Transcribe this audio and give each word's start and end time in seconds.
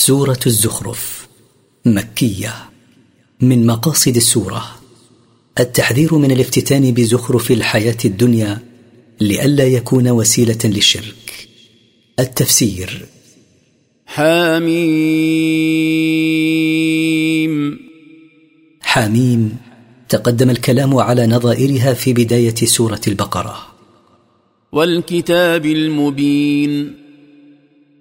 سورة 0.00 0.38
الزخرف 0.46 1.28
مكية. 1.86 2.54
من 3.40 3.66
مقاصد 3.66 4.16
السورة 4.16 4.64
التحذير 5.60 6.14
من 6.14 6.30
الافتتان 6.30 6.90
بزخرف 6.92 7.50
الحياة 7.50 7.96
الدنيا 8.04 8.58
لئلا 9.20 9.64
يكون 9.64 10.08
وسيلة 10.08 10.58
للشرك. 10.64 11.48
التفسير 12.18 13.06
حميم. 14.06 14.80
حميم 18.82 19.56
تقدم 20.08 20.50
الكلام 20.50 20.96
على 20.96 21.26
نظائرها 21.26 21.94
في 21.94 22.12
بداية 22.12 22.54
سورة 22.54 23.00
البقرة. 23.08 23.66
والكتاب 24.72 25.66
المبين. 25.66 26.99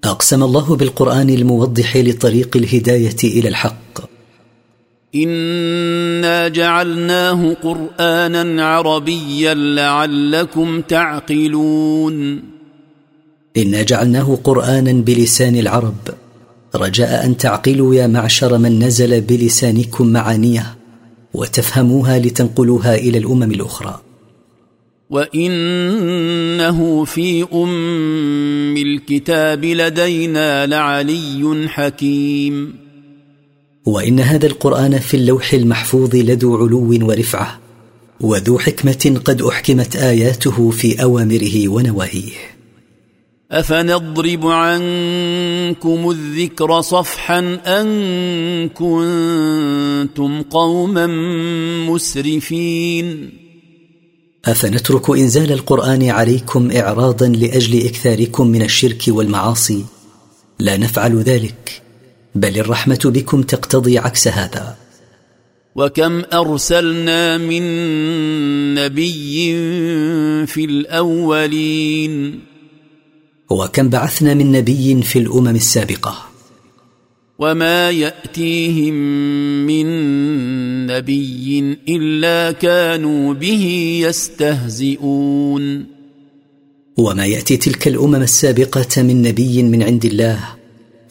أقسم 0.03 0.43
الله 0.43 0.75
بالقرآن 0.75 1.29
الموضح 1.29 1.97
لطريق 1.97 2.57
الهداية 2.57 3.15
إلى 3.23 3.49
الحق. 3.49 3.99
إنا 5.15 6.47
جعلناه 6.47 7.53
قرآنا 7.53 8.65
عربيا 8.65 9.53
لعلكم 9.53 10.81
تعقلون. 10.81 12.43
إنا 13.57 13.83
جعلناه 13.83 14.37
قرآنا 14.43 14.91
بلسان 14.91 15.55
العرب. 15.55 15.95
رجاء 16.75 17.25
أن 17.25 17.37
تعقلوا 17.37 17.95
يا 17.95 18.07
معشر 18.07 18.57
من 18.57 18.83
نزل 18.83 19.21
بلسانكم 19.21 20.07
معانيه 20.07 20.75
وتفهموها 21.33 22.19
لتنقلوها 22.19 22.95
إلى 22.95 23.17
الأمم 23.17 23.51
الأخرى. 23.51 24.01
وانه 25.09 27.05
في 27.05 27.45
ام 27.53 28.77
الكتاب 28.77 29.65
لدينا 29.65 30.65
لعلي 30.65 31.67
حكيم. 31.69 32.75
وان 33.85 34.19
هذا 34.19 34.47
القران 34.47 34.99
في 34.99 35.17
اللوح 35.17 35.53
المحفوظ 35.53 36.15
لذو 36.15 36.57
علو 36.57 37.07
ورفعه 37.07 37.59
وذو 38.21 38.59
حكمه 38.59 39.21
قد 39.25 39.41
احكمت 39.41 39.95
اياته 39.95 40.69
في 40.69 41.03
اوامره 41.03 41.67
ونواهيه. 41.67 42.59
افنضرب 43.51 44.47
عنكم 44.47 46.09
الذكر 46.09 46.81
صفحا 46.81 47.39
ان 47.65 48.69
كنتم 48.69 50.41
قوما 50.41 51.07
مسرفين؟ 51.89 53.38
أفنترك 54.45 55.09
إنزال 55.09 55.51
القرآن 55.51 56.09
عليكم 56.09 56.71
اعراضا 56.71 57.27
لأجل 57.27 57.85
إكثاركم 57.85 58.47
من 58.47 58.61
الشرك 58.61 59.03
والمعاصي؟ 59.07 59.85
لا 60.59 60.77
نفعل 60.77 61.21
ذلك 61.21 61.81
بل 62.35 62.59
الرحمة 62.59 62.99
بكم 63.05 63.41
تقتضي 63.41 63.97
عكس 63.97 64.27
هذا. 64.27 64.75
وكم 65.75 66.23
أرسلنا 66.33 67.37
من 67.37 67.63
نبي 68.73 69.51
في 70.47 70.65
الأولين؟ 70.65 72.39
وكم 73.49 73.89
بعثنا 73.89 74.33
من 74.33 74.51
نبي 74.51 75.01
في 75.01 75.19
الأمم 75.19 75.55
السابقة؟ 75.55 76.28
وما 77.39 77.89
ياتيهم 77.89 78.93
من 79.65 79.87
نبي 80.87 81.77
الا 81.89 82.51
كانوا 82.51 83.33
به 83.33 83.99
يستهزئون 84.03 85.85
وما 86.97 87.25
ياتي 87.25 87.57
تلك 87.57 87.87
الامم 87.87 88.15
السابقه 88.15 89.03
من 89.03 89.21
نبي 89.21 89.63
من 89.63 89.83
عند 89.83 90.05
الله 90.05 90.39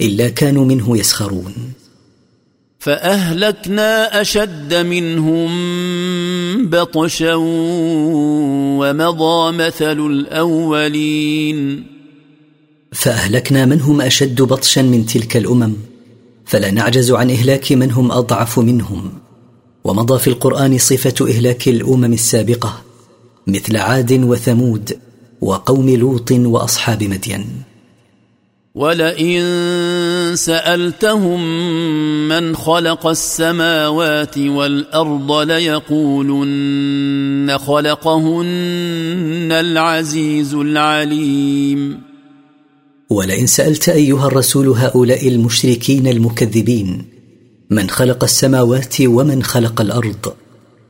الا 0.01 0.29
كانوا 0.29 0.65
منه 0.65 0.99
يسخرون 0.99 1.55
فاهلكنا 2.79 4.21
اشد 4.21 4.75
منهم 4.75 5.51
بطشا 6.69 7.35
ومضى 8.81 9.53
مثل 9.53 10.07
الاولين 10.07 11.87
فاهلكنا 12.93 13.67
من 13.67 13.81
هم 13.81 14.01
اشد 14.01 14.43
بطشا 14.43 14.81
من 14.81 15.07
تلك 15.07 15.37
الامم 15.37 15.75
فلا 16.49 16.71
نعجز 16.71 17.13
عن 17.13 17.31
إهلاك 17.31 17.73
من 17.73 17.91
هم 17.93 18.13
أضعف 18.13 18.59
منهم. 18.59 19.13
ومضى 19.85 20.19
في 20.19 20.29
القرآن 20.29 20.79
صفة 20.79 21.31
إهلاك 21.31 21.69
الأمم 21.69 22.13
السابقة 22.13 22.83
مثل 23.47 23.77
عاد 23.77 24.13
وثمود 24.13 24.99
وقوم 25.41 25.91
لوط 25.91 26.33
وأصحاب 26.33 27.03
مدين. 27.03 27.47
ولئن 28.75 29.43
سالتهم 30.35 31.41
من 32.29 32.57
خلق 32.57 33.07
السماوات 33.07 34.39
والارض 34.39 35.33
ليقولن 35.33 36.79
خلقهن 37.59 39.53
العزيز 39.53 40.55
العليم. 40.55 42.08
ولئن 43.11 43.47
سألت 43.47 43.89
أيها 43.89 44.27
الرسول 44.27 44.69
هؤلاء 44.69 45.29
المشركين 45.29 46.07
المكذبين 46.07 47.05
من 47.71 47.91
خلق 47.91 48.25
السماوات 48.25 48.97
ومن 49.01 49.43
خلق 49.43 49.81
الأرض؟ 49.81 50.35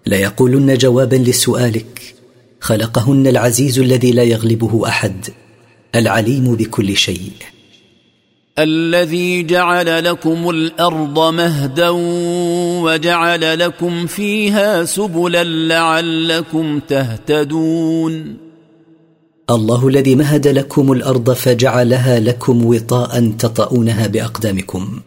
ليقولن 0.07 0.77
جوابا 0.77 1.17
لسؤالك 1.17 2.15
خلقهن 2.61 3.27
العزيز 3.27 3.79
الذي 3.79 4.13
لا 4.13 4.23
يغلبه 4.23 4.89
أحد 4.89 5.27
العليم 5.95 6.55
بكل 6.55 6.97
شيء. 6.97 7.33
الذي 8.59 9.43
جعل 9.43 10.05
لكم 10.05 10.51
الأرض 10.51 11.35
مهدا 11.35 11.89
وجعل 12.83 13.59
لكم 13.59 14.07
فيها 14.07 14.85
سبلا 14.85 15.45
لعلكم 15.45 16.81
تهتدون. 16.89 18.48
الله 19.51 19.89
الذي 19.89 20.15
مهد 20.15 20.49
لكم 20.49 20.93
الأرض 20.93 21.33
فجعلها 21.33 22.21
لكم 22.21 22.65
وطاء 22.65 23.31
تطؤونها 23.39 24.07
بأقدامكم 24.07 25.01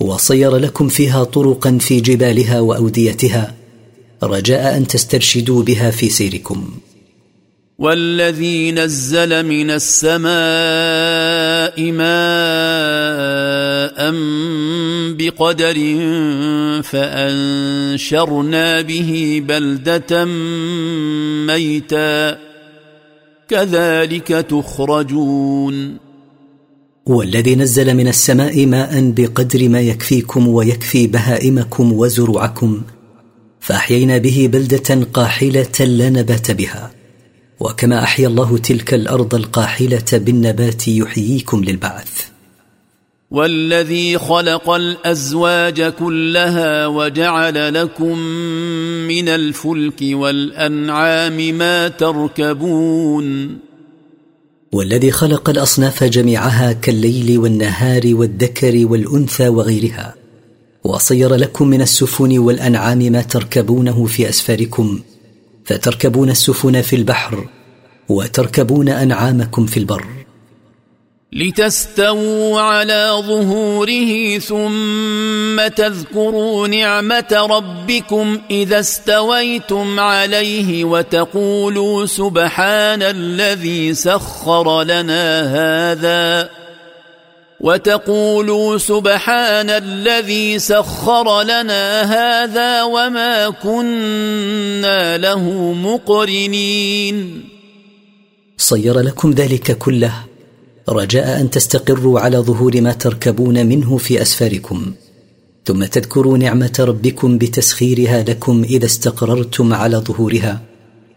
وصير 0.00 0.56
لكم 0.56 0.88
فيها 0.88 1.24
طرقا 1.24 1.78
في 1.80 2.00
جبالها 2.00 2.60
وأوديتها 2.60 3.54
رجاء 4.22 4.76
أن 4.76 4.86
تسترشدوا 4.86 5.62
بها 5.62 5.90
في 5.90 6.08
سيركم. 6.08 6.70
والذي 7.78 8.72
نزل 8.72 9.46
من 9.46 9.70
السماء 9.70 10.32
ماء 11.92 12.12
بقدر 15.16 15.74
فأنشرنا 16.82 18.80
به 18.80 19.42
بلدة 19.46 20.24
ميتا 21.46 22.51
كذلك 23.52 24.28
تخرجون. 24.28 25.96
والذي 27.06 27.56
نزل 27.56 27.94
من 27.94 28.08
السماء 28.08 28.66
ماء 28.66 29.10
بقدر 29.10 29.68
ما 29.68 29.80
يكفيكم 29.80 30.48
ويكفي 30.48 31.06
بهائمكم 31.06 31.92
وزروعكم 31.92 32.82
فأحيينا 33.60 34.18
به 34.18 34.48
بلدة 34.52 35.06
قاحلة 35.12 35.80
لا 35.80 36.10
نبات 36.10 36.50
بها. 36.50 36.90
وكما 37.60 38.02
أحيا 38.02 38.28
الله 38.28 38.58
تلك 38.58 38.94
الأرض 38.94 39.34
القاحلة 39.34 40.04
بالنبات 40.12 40.88
يحييكم 40.88 41.64
للبعث. 41.64 42.31
والذي 43.32 44.18
خلق 44.18 44.70
الأزواج 44.70 45.82
كلها 45.82 46.86
وجعل 46.86 47.74
لكم 47.74 48.18
من 49.08 49.28
الفلك 49.28 50.00
والأنعام 50.02 51.36
ما 51.58 51.88
تركبون. 51.88 53.58
والذي 54.72 55.10
خلق 55.10 55.50
الأصناف 55.50 56.04
جميعها 56.04 56.72
كالليل 56.72 57.38
والنهار 57.38 58.02
والذكر 58.04 58.86
والأنثى 58.86 59.48
وغيرها 59.48 60.14
وصير 60.84 61.34
لكم 61.34 61.68
من 61.68 61.82
السفن 61.82 62.38
والأنعام 62.38 62.98
ما 62.98 63.22
تركبونه 63.22 64.06
في 64.06 64.28
أسفاركم 64.28 65.00
فتركبون 65.64 66.30
السفن 66.30 66.82
في 66.82 66.96
البحر 66.96 67.48
وتركبون 68.08 68.88
أنعامكم 68.88 69.66
في 69.66 69.76
البر. 69.76 70.04
لتستووا 71.32 72.60
على 72.60 73.22
ظهوره 73.26 74.38
ثم 74.38 75.68
تذكروا 75.68 76.68
نعمة 76.68 77.46
ربكم 77.50 78.40
إذا 78.50 78.80
استويتم 78.80 80.00
عليه 80.00 80.84
وتقولوا 80.84 82.06
سبحان 82.06 83.02
الذي 83.02 83.94
سخر 83.94 84.82
لنا 84.82 85.42
هذا 85.56 86.50
وتقولوا 87.60 88.78
سبحان 88.78 89.70
الذي 89.70 90.58
سخر 90.58 91.42
لنا 91.42 92.02
هذا 92.02 92.82
وما 92.82 93.50
كنا 93.50 95.18
له 95.18 95.72
مقرنين. 95.72 97.44
صير 98.58 99.00
لكم 99.00 99.30
ذلك 99.30 99.78
كله 99.78 100.31
رجاء 100.88 101.40
أن 101.40 101.50
تستقروا 101.50 102.20
على 102.20 102.38
ظهور 102.38 102.80
ما 102.80 102.92
تركبون 102.92 103.66
منه 103.66 103.96
في 103.96 104.22
أسفاركم. 104.22 104.92
ثم 105.64 105.84
تذكروا 105.84 106.38
نعمة 106.38 106.76
ربكم 106.80 107.38
بتسخيرها 107.38 108.22
لكم 108.22 108.64
إذا 108.64 108.86
استقررتم 108.86 109.74
على 109.74 109.96
ظهورها 109.96 110.62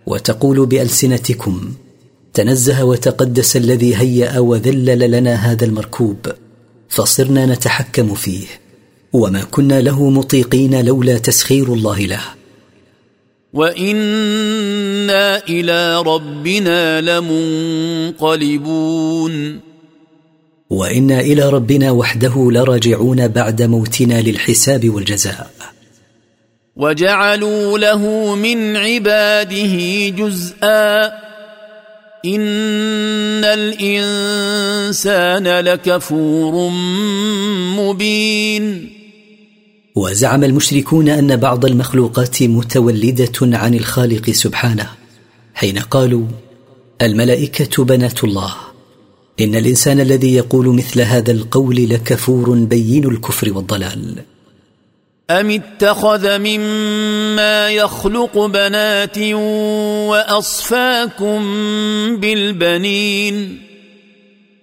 وتقولوا 0.08 0.66
بألسنتكم 0.66 1.72
تنزه 2.34 2.84
وتقدس 2.84 3.58
الذي 3.58 3.96
هيأ 3.96 4.40
وذلل 4.40 5.12
لنا 5.12 5.36
هذا 5.36 5.66
المركوب 5.66 6.18
فصرنا 6.90 7.46
نتحكم 7.46 8.14
فيه 8.14 8.46
وما 9.14 9.44
كنا 9.44 9.82
له 9.82 10.10
مطيقين 10.10 10.86
لولا 10.86 11.18
تسخير 11.18 11.74
الله 11.74 12.00
له. 12.00 12.22
وأنا 13.56 15.44
إلى 15.50 16.02
ربنا 16.02 17.02
لمنقلبون 18.22 19.60
وأنا 20.69 21.19
إلى 21.19 21.50
ربنا 21.50 21.92
وحده 21.92 22.52
لراجعون 22.52 23.28
بعد 23.28 23.62
موتنا 23.62 24.22
للحساب 24.22 24.90
والجزاء. 24.90 25.52
وجعلوا 26.75 27.78
له 27.78 28.36
من 28.36 28.75
عباده 28.75 30.10
جزءا 30.10 31.06
ان 32.25 33.44
الانسان 33.44 34.80
لكفور 35.60 36.69
مبين 37.80 38.95
وزعم 39.96 40.44
المشركون 40.44 41.10
أن 41.10 41.36
بعض 41.36 41.66
المخلوقات 41.66 42.44
متولدة 42.44 43.58
عن 43.58 43.74
الخالق 43.74 44.30
سبحانه 44.30 44.90
حين 45.54 45.80
قالوا 45.80 46.26
الملائكة 47.02 47.84
بنات 47.84 48.24
الله 48.24 48.54
إن 49.42 49.56
الإنسان 49.56 50.00
الذي 50.00 50.34
يقول 50.34 50.68
مثل 50.68 51.02
هذا 51.02 51.32
القول 51.32 51.90
لكفور 51.90 52.56
بين 52.56 53.06
الكفر 53.06 53.54
والضلال. 53.54 54.24
أم 55.30 55.50
اتخذ 55.50 56.38
مما 56.40 57.70
يخلق 57.70 58.46
بنات 58.46 59.18
وأصفاكم 60.10 61.42
بالبنين؟ 62.20 63.62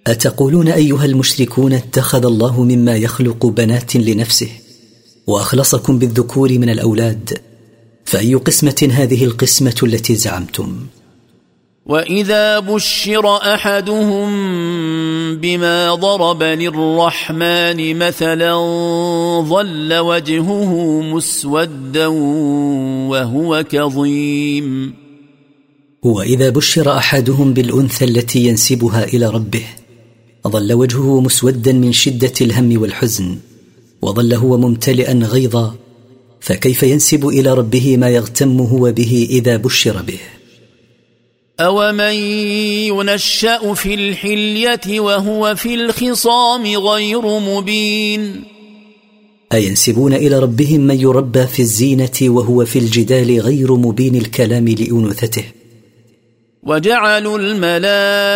أتقولون 0.07 0.67
أيها 0.67 1.05
المشركون 1.05 1.73
اتخذ 1.73 2.25
الله 2.25 2.63
مما 2.63 2.95
يخلق 2.95 3.45
بنات 3.45 3.95
لنفسه؟ 3.95 4.62
وأخلصكم 5.27 5.99
بالذكور 5.99 6.51
من 6.59 6.69
الأولاد 6.69 7.37
فأي 8.05 8.35
قسمة 8.35 8.89
هذه 8.91 9.25
القسمة 9.25 9.75
التي 9.83 10.15
زعمتم؟ 10.15 10.77
وإذا 11.85 12.59
بشر 12.59 13.37
أحدهم 13.37 14.31
بما 15.35 15.95
ضرب 15.95 16.43
للرحمن 16.43 17.95
مثلا 17.97 18.53
ظل 19.41 19.93
وجهه 19.93 21.01
مسودا 21.01 22.07
وهو 23.07 23.63
كظيم. 23.69 24.93
وإذا 26.03 26.49
بشر 26.49 26.97
أحدهم 26.97 27.53
بالأنثى 27.53 28.05
التي 28.05 28.39
ينسبها 28.47 29.03
إلى 29.03 29.29
ربه 29.29 29.65
ظل 30.47 30.73
وجهه 30.73 31.21
مسودا 31.21 31.73
من 31.73 31.91
شدة 31.91 32.33
الهم 32.41 32.81
والحزن 32.81 33.37
وظل 34.03 34.33
هو 34.33 34.57
ممتلئا 34.57 35.13
غيظا 35.13 35.75
فكيف 36.39 36.83
ينسب 36.83 37.27
إلى 37.27 37.53
ربه 37.53 37.97
ما 37.97 38.09
يغتم 38.09 38.59
هو 38.59 38.91
به 38.91 39.27
إذا 39.29 39.57
بشر 39.57 40.01
به؟ 40.01 40.19
أومن 41.59 42.13
ينشأ 42.89 43.73
في 43.73 43.93
الحلية 43.93 44.99
وهو 44.99 45.55
في 45.55 45.75
الخصام 45.75 46.65
غير 46.77 47.21
مبين؟ 47.39 48.43
أينسبون 49.53 50.13
إلى 50.13 50.39
ربهم 50.39 50.81
من 50.81 50.99
يربى 50.99 51.47
في 51.47 51.61
الزينة 51.61 52.19
وهو 52.21 52.65
في 52.65 52.79
الجدال 52.79 53.39
غير 53.39 53.75
مبين 53.75 54.15
الكلام 54.15 54.67
لأنوثته؟ 54.67 55.43
وجعلوا 56.65 57.37
الملائكة 57.39 58.31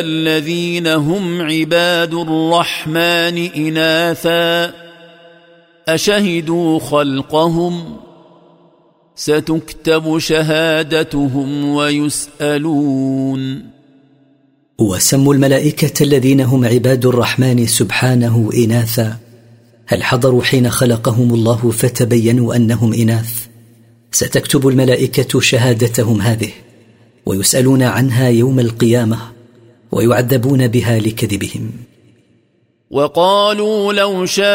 الذين 0.00 0.86
هم 0.86 1.42
عباد 1.42 2.14
الرحمن 2.14 3.46
إناثا 3.56 4.72
أشهدوا 5.88 6.78
خلقهم؟ 6.78 7.82
ستكتب 9.18 10.18
شهادتهم 10.18 11.68
ويسألون 11.74 13.62
وسموا 14.78 15.34
الملائكة 15.34 16.02
الذين 16.02 16.40
هم 16.40 16.64
عباد 16.64 17.06
الرحمن 17.06 17.66
سبحانه 17.66 18.50
إناثا 18.54 19.16
هل 19.86 20.02
حضروا 20.02 20.42
حين 20.42 20.70
خلقهم 20.70 21.34
الله 21.34 21.70
فتبينوا 21.70 22.56
أنهم 22.56 22.92
إناث 22.92 23.47
ستكتب 24.12 24.68
الملائكة 24.68 25.40
شهادتهم 25.40 26.20
هذه 26.20 26.50
ويسألون 27.26 27.82
عنها 27.82 28.28
يوم 28.28 28.60
القيامة 28.60 29.18
ويعذبون 29.92 30.68
بها 30.68 30.98
لكذبهم. 30.98 31.70
وقالوا 32.90 33.92
لو 33.92 34.26
شاء 34.26 34.46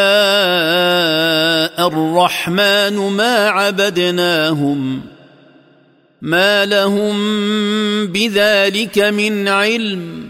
الرحمن 1.88 2.96
ما 2.96 3.48
عبدناهم 3.48 5.02
ما 6.22 6.66
لهم 6.66 7.16
بذلك 8.08 9.00
من 9.00 9.48
علم 9.48 10.30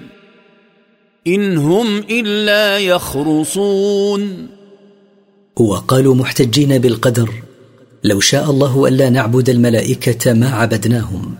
إن 1.28 1.58
هم 1.58 1.98
إلا 1.98 2.80
يخرصون. 2.80 4.48
وقالوا 5.56 6.16
محتجين 6.16 6.78
بالقدر 6.78 7.30
لو 8.04 8.20
شاء 8.20 8.52
الله 8.52 8.88
الا 8.88 9.10
نعبد 9.10 9.50
الملائكة 9.50 10.34
ما 10.34 10.50
عبدناهم 10.50 11.36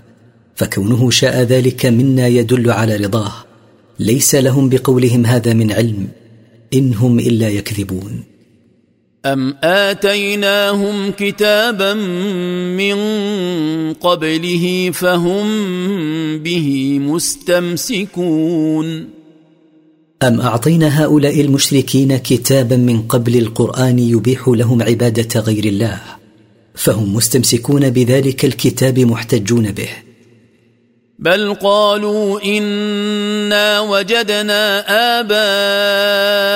فكونه 0.56 1.10
شاء 1.10 1.42
ذلك 1.42 1.86
منا 1.86 2.28
يدل 2.28 2.72
على 2.72 2.96
رضاه. 2.96 3.34
ليس 4.00 4.36
لهم 4.36 4.70
بقولهم 4.70 5.26
هذا 5.26 5.54
من 5.54 5.72
علم 5.72 6.08
إن 6.74 6.94
هم 6.94 7.20
إلا 7.20 7.50
يكذبون. 7.50 8.24
أم 9.26 9.56
آتيناهم 9.64 11.12
كتابا 11.12 11.94
من 12.74 12.98
قبله 13.94 14.92
فهم 14.94 15.48
به 16.40 17.00
مستمسكون. 17.00 18.88
أم 20.24 20.42
أعطينا 20.42 21.04
هؤلاء 21.04 21.42
المشركين 21.42 22.18
كتابا 22.18 22.78
من 22.78 23.02
قبل 23.02 23.36
القرآن 23.36 24.00
يبيح 24.00 24.48
لهم 24.48 24.82
عبادة 24.82 25.40
غير 25.40 25.66
الله؟ 25.66 26.23
فهم 26.76 27.16
مستمسكون 27.16 27.90
بذلك 27.90 28.46
الكتاب 28.46 29.00
محتجون 29.00 29.72
به. 29.72 29.90
بل 31.20 31.54
قالوا 31.54 32.42
إنا 32.46 33.80
وجدنا 33.80 34.84
آباءنا 35.20 36.52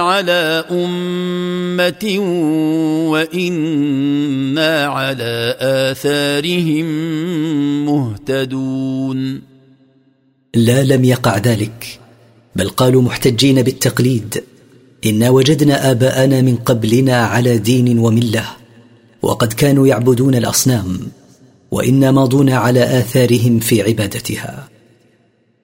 على 0.00 0.64
أمة 0.70 2.18
وإنا 3.10 4.86
على 4.86 5.56
آثارهم 5.60 6.86
مهتدون. 7.86 9.42
لا 10.54 10.82
لم 10.82 11.04
يقع 11.04 11.38
ذلك 11.38 12.00
بل 12.56 12.68
قالوا 12.68 13.02
محتجين 13.02 13.62
بالتقليد 13.62 14.44
إنا 15.06 15.30
وجدنا 15.30 15.90
آباءنا 15.90 16.40
من 16.42 16.56
قبلنا 16.56 17.16
على 17.16 17.58
دين 17.58 17.98
وملة. 17.98 18.61
وقد 19.22 19.52
كانوا 19.52 19.86
يعبدون 19.86 20.34
الأصنام 20.34 21.00
وإنا 21.70 22.10
ماضون 22.10 22.50
على 22.50 22.98
آثارهم 22.98 23.58
في 23.60 23.82
عبادتها. 23.82 24.68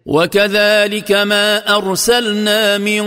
وكذلك 0.08 1.12
ما 1.12 1.76
أرسلنا 1.76 2.78
من 2.78 3.02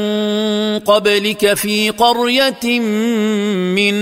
قبلك 0.79 1.53
في 1.53 1.89
قرية 1.89 2.79
من 3.75 3.93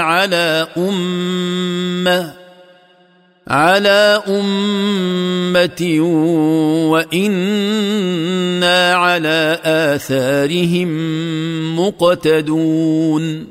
على 0.00 0.66
أمة. 0.76 2.37
على 3.48 4.22
أمة 4.28 6.00
وإنا 6.90 8.94
على 8.94 9.60
آثارهم 9.64 10.88
مقتدون. 11.80 13.46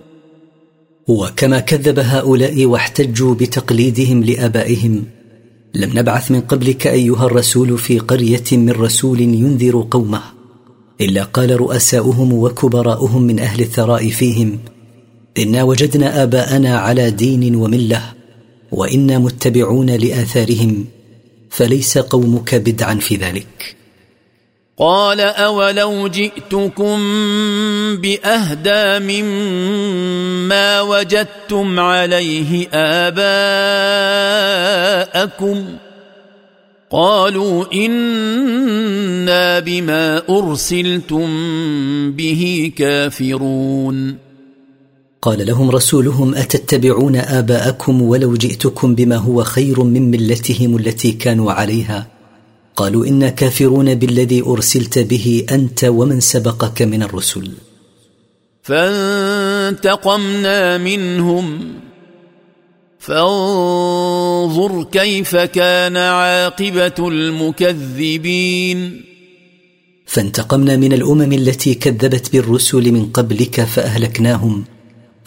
وكما 1.07 1.59
كذب 1.59 1.99
هؤلاء 1.99 2.65
واحتجوا 2.65 3.35
بتقليدهم 3.35 4.23
لآبائهم. 4.23 5.03
لم 5.75 5.99
نبعث 5.99 6.31
من 6.31 6.41
قبلك 6.41 6.87
أيها 6.87 7.25
الرسول 7.25 7.77
في 7.77 7.99
قرية 7.99 8.43
من 8.51 8.71
رسول 8.71 9.21
ينذر 9.21 9.87
قومه 9.91 10.21
إلا 11.01 11.23
قال 11.23 11.61
رؤساؤهم 11.61 12.33
وكبراؤهم 12.33 13.21
من 13.21 13.39
أهل 13.39 13.61
الثراء 13.61 14.09
فيهم 14.09 14.59
إنا 15.37 15.63
وجدنا 15.63 16.23
آباءنا 16.23 16.77
على 16.77 17.11
دين 17.11 17.55
وملة 17.55 18.16
وإنا 18.71 19.17
متبعون 19.17 19.89
لآثارهم 19.89 20.85
فليس 21.49 21.97
قومك 21.97 22.55
بدعا 22.55 22.95
في 22.95 23.15
ذلك. 23.15 23.75
قال 24.77 25.19
أولو 25.21 26.07
جئتكم 26.07 26.97
بأهدى 27.95 28.99
مما 28.99 30.81
وجدتم 30.81 31.79
عليه 31.79 32.67
آباءكم. 35.13 35.65
قالوا 36.91 37.73
إنا 37.73 39.59
بما 39.59 40.21
أرسلتم 40.29 41.27
به 42.11 42.71
كافرون. 42.77 44.26
قال 45.21 45.47
لهم 45.47 45.71
رسولهم 45.71 46.35
أتتبعون 46.35 47.15
آباءكم 47.15 48.01
ولو 48.01 48.33
جئتكم 48.33 48.95
بما 48.95 49.15
هو 49.15 49.43
خير 49.43 49.83
من 49.83 50.11
ملتهم 50.11 50.77
التي 50.77 51.11
كانوا 51.11 51.51
عليها؟ 51.51 52.07
قالوا 52.75 53.05
إنا 53.05 53.29
كافرون 53.29 53.95
بالذي 53.95 54.41
أرسلت 54.41 54.99
به 54.99 55.45
أنت 55.51 55.83
ومن 55.83 56.19
سبقك 56.19 56.81
من 56.81 57.03
الرسل. 57.03 57.51
فانتقمنا 58.61 60.77
منهم. 60.77 61.73
فانظر 62.99 64.83
كيف 64.83 65.35
كان 65.35 65.97
عاقبة 65.97 66.93
المكذبين. 66.99 69.01
فانتقمنا 70.05 70.75
من 70.75 70.93
الأمم 70.93 71.33
التي 71.33 71.73
كذبت 71.73 72.31
بالرسل 72.31 72.91
من 72.91 73.05
قبلك 73.05 73.61
فأهلكناهم. 73.61 74.76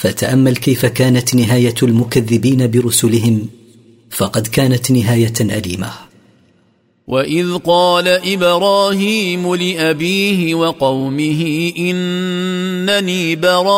فتأمل 0.01 0.57
كيف 0.57 0.87
كانت 0.87 1.35
نهاية 1.35 1.75
المكذبين 1.83 2.71
برسلهم 2.71 3.47
فقد 4.11 4.47
كانت 4.47 4.91
نهاية 4.91 5.33
أليمة. 5.41 5.91
وإذ 7.07 7.59
قال 7.59 8.09
إبراهيم 8.09 9.55
لأبيه 9.55 10.55
وقومه 10.55 11.73
إنني 11.79 13.37
براء 13.37 13.75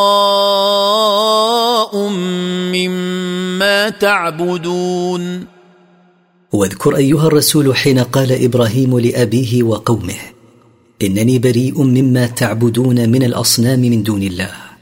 مما 2.73 3.89
تعبدون. 3.89 5.45
واذكر 6.51 6.95
أيها 6.95 7.27
الرسول 7.27 7.75
حين 7.75 7.99
قال 7.99 8.43
إبراهيم 8.43 8.99
لأبيه 8.99 9.63
وقومه 9.63 10.19
إنني 11.01 11.39
بريء 11.39 11.83
مما 11.83 12.25
تعبدون 12.25 13.09
من 13.09 13.23
الأصنام 13.23 13.79
من 13.79 14.03
دون 14.03 14.23
الله. 14.23 14.72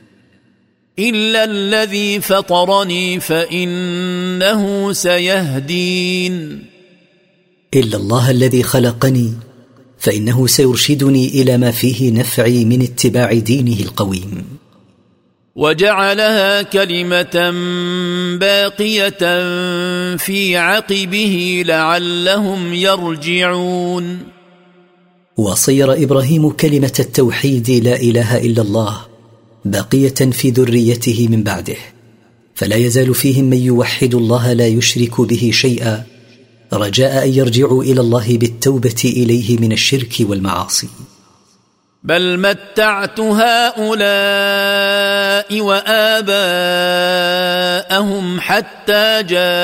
الا 1.09 1.43
الذي 1.43 2.21
فطرني 2.21 3.19
فانه 3.19 4.93
سيهدين. 4.93 6.65
الا 7.73 7.97
الله 7.97 8.31
الذي 8.31 8.63
خلقني 8.63 9.33
فانه 9.97 10.47
سيرشدني 10.47 11.27
إلى 11.27 11.57
ما 11.57 11.71
فيه 11.71 12.11
نفعي 12.11 12.65
من 12.65 12.81
اتباع 12.81 13.33
دينه 13.33 13.79
القويم. 13.79 14.43
وجعلها 15.55 16.61
كلمه 16.61 17.51
باقيه 18.39 19.23
في 20.17 20.57
عقبه 20.57 21.63
لعلهم 21.65 22.73
يرجعون. 22.73 24.19
وصير 25.37 26.03
إبراهيم 26.03 26.49
كلمه 26.49 26.93
التوحيد 26.99 27.69
لا 27.69 27.95
اله 27.95 28.37
الا 28.37 28.61
الله 28.61 29.10
باقية 29.65 30.31
في 30.31 30.49
ذريته 30.49 31.27
من 31.31 31.43
بعده. 31.43 31.77
فلا 32.55 32.75
يزال 32.75 33.15
فيهم 33.15 33.45
من 33.45 33.57
يوحد 33.57 34.15
الله 34.15 34.53
لا 34.53 34.67
يشرك 34.67 35.21
به 35.21 35.51
شيئا. 35.53 36.03
رجاء 36.73 37.25
أن 37.25 37.33
يرجعوا 37.33 37.83
إلى 37.83 38.01
الله 38.01 38.37
بالتوبة 38.37 39.01
إليه 39.05 39.57
من 39.57 39.71
الشرك 39.71 40.13
والمعاصي. 40.19 40.87
بل 42.03 42.39
متعت 42.39 43.19
هؤلاء 43.19 43.91
وآباءهم 45.61 46.41
حتى 48.39 49.23
جاءهم 49.23 49.55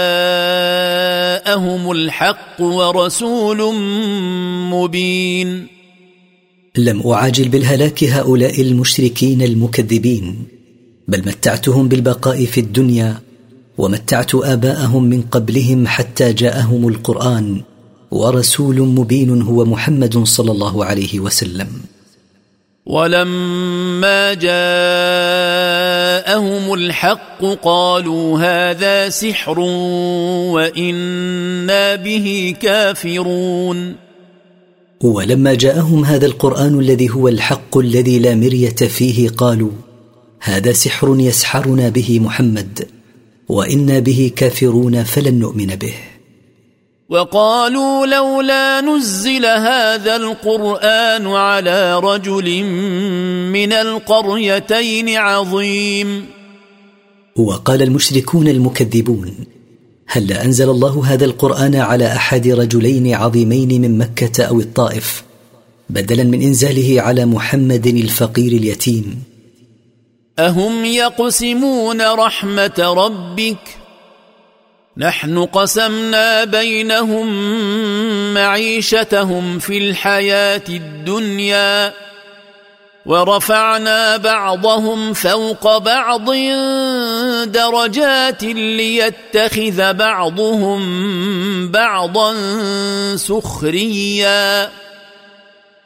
الحق 1.92 2.62
ورسول 2.62 3.74
مبين. 4.72 5.77
لم 6.80 7.12
أعاجل 7.12 7.50
بالهلاك 7.50 8.04
هؤلاء 8.04 8.62
المشركين 8.62 9.42
المكذبين 9.42 10.48
بل 11.08 11.20
متعتهم 11.20 11.88
بالبقاء 11.88 12.46
في 12.46 12.60
الدنيا 12.60 13.18
ومتعت 13.78 14.36
آباءهم 14.36 15.04
من 15.04 15.22
قبلهم 15.22 15.88
حتى 15.88 16.34
جاءهم 16.34 16.88
القرآن 16.88 17.62
ورسول 18.12 18.82
مبين 18.82 19.42
هو 19.42 19.66
محمد 19.66 20.24
صلى 20.24 20.52
الله 20.52 20.86
عليه 20.86 21.20
وسلم. 21.20 21.68
ولما 22.86 24.34
جاءهم 24.34 24.54
الحق 26.74 27.46
قالوا 27.64 28.40
هذا 28.40 29.10
سحر 29.10 29.60
وإنا 30.50 31.96
به 31.96 32.56
كافرون. 32.62 34.07
ولما 35.04 35.54
جاءهم 35.54 36.06
هذا 36.06 36.26
القرآن 36.26 36.80
الذي 36.80 37.10
هو 37.10 37.28
الحق 37.28 37.78
الذي 37.78 38.20
لا 38.20 38.36
مرية 38.36 38.70
فيه 38.70 39.30
قالوا 39.30 39.72
هذا 40.40 40.72
سحر 40.72 41.16
يسحرنا 41.20 41.90
به 41.90 42.20
محمد 42.20 42.88
وإنا 43.50 44.00
به 44.00 44.32
كافرون 44.36 45.04
فلن 45.04 45.40
نؤمن 45.40 45.76
به. 45.76 45.94
وقالوا 47.10 48.06
لولا 48.06 48.82
نزل 48.82 49.46
هذا 49.46 50.16
القرآن 50.16 51.28
على 51.28 52.00
رجل 52.00 52.64
من 53.54 53.74
القريتين 53.74 55.10
عظيم. 55.10 56.26
وقال 57.36 57.82
المشركون 57.82 58.48
المكذبون 58.48 59.57
هل 60.08 60.32
أنزل 60.32 60.70
الله 60.70 61.06
هذا 61.06 61.26
القرآن 61.26 61.76
على 61.76 62.08
أحد 62.08 62.48
رجلين 62.48 63.14
عظيمين 63.14 63.82
من 63.82 63.98
مكة 63.98 64.44
أو 64.44 64.60
الطائف 64.60 65.24
بدلا 65.90 66.24
من 66.24 66.42
إنزاله 66.42 67.02
على 67.02 67.26
محمد 67.26 67.88
الفقير 67.88 68.52
اليتيم؟ 68.52 69.24
أهم 70.40 70.86
يقسمون 70.86 72.02
رحمة 72.02 72.94
ربك؟ 72.98 73.58
نحن 74.98 75.46
قسمنا 75.46 76.44
بينهم 76.44 77.28
معيشتهم 78.34 79.60
في 79.60 79.78
الحياة 79.78 80.64
الدنيا. 80.70 82.07
ورفعنا 83.08 84.18
بعضهم 84.18 85.14
فوق 85.14 85.78
بعض 85.78 86.26
درجات 87.52 88.44
ليتخذ 88.44 89.94
بعضهم 89.94 90.82
بعضا 91.72 92.36
سخريا. 93.16 94.70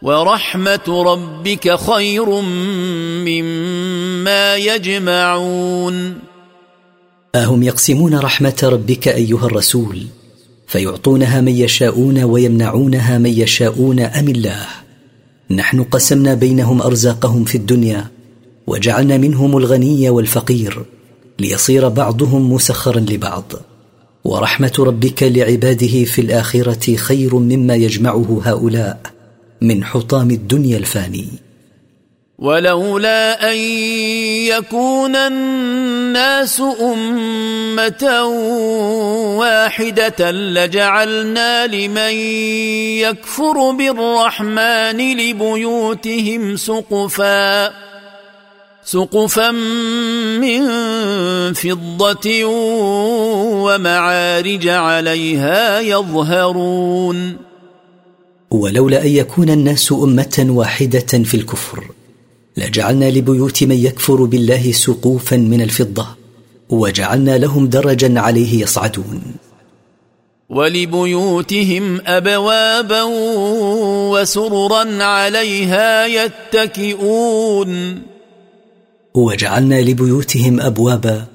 ورحمة 0.02 1.04
ربك 1.06 1.80
خير 1.80 2.30
مما 3.30 4.56
يجمعون. 4.56 6.20
أهم 7.36 7.64
يقسمون 7.64 8.20
رحمة 8.20 8.60
ربك 8.64 9.08
أيها 9.08 9.46
الرسول؟ 9.46 10.08
فيعطونها 10.68 11.42
من 11.42 11.56
يشاءون 11.56 12.24
ويمنعونها 12.24 13.18
من 13.18 13.30
يشاءون 13.30 14.00
أم 14.00 14.28
الله؟ 14.28 14.81
نحن 15.56 15.84
قسمنا 15.84 16.34
بينهم 16.34 16.82
أرزاقهم 16.82 17.44
في 17.44 17.56
الدنيا 17.56 18.08
وجعلنا 18.68 19.18
منهم 19.18 19.58
الغني 19.58 20.10
والفقير 20.10 20.84
ليصير 21.40 21.90
بعضهم 21.90 22.54
مسخرا 22.54 23.00
لبعض. 23.00 23.52
ورحمة 24.24 24.74
ربك 24.80 25.24
لعباده 25.24 26.04
في 26.04 26.22
الآخرة 26.22 26.96
خير 26.96 27.36
مما 27.36 27.76
يجمعه 27.76 28.42
هؤلاء 28.44 29.02
من 29.62 29.84
حطام 29.84 30.32
الدنيا 30.32 30.78
الفاني. 30.78 31.28
ولولا 32.42 33.52
أن 33.52 33.58
يكون 34.50 35.16
الناس 35.16 36.62
أمة 36.82 38.24
واحدة 39.38 40.32
لجعلنا 40.32 41.68
لمن 41.68 42.14
يكفر 42.98 43.72
بالرحمن 43.72 45.18
لبيوتهم 45.18 46.56
سقفا 46.56 47.74
سقفا 48.86 49.52
من 50.42 50.64
فضة 51.54 52.46
ومعارج 53.66 54.68
عليها 54.68 55.80
يظهرون. 55.80 57.38
ولولا 58.52 59.02
أن 59.02 59.08
يكون 59.08 59.50
الناس 59.50 59.92
أمة 59.92 60.46
واحدة 60.50 61.24
في 61.24 61.34
الكفر. 61.34 62.01
لجعلنا 62.62 63.06
لبيوت 63.06 63.64
من 63.64 63.76
يكفر 63.76 64.24
بالله 64.24 64.72
سقوفا 64.72 65.38
من 65.38 65.62
الفضة 65.62 66.08
وجعلنا 66.70 67.38
لهم 67.38 67.68
درجا 67.68 68.20
عليه 68.20 68.62
يصعدون. 68.62 69.22
ولبيوتهم 70.50 72.02
ابوابا 72.06 73.04
وسررا 74.14 75.04
عليها 75.04 76.06
يتكئون. 76.06 78.02
وجعلنا 79.14 79.82
لبيوتهم 79.82 80.62
ابوابا 80.62 81.26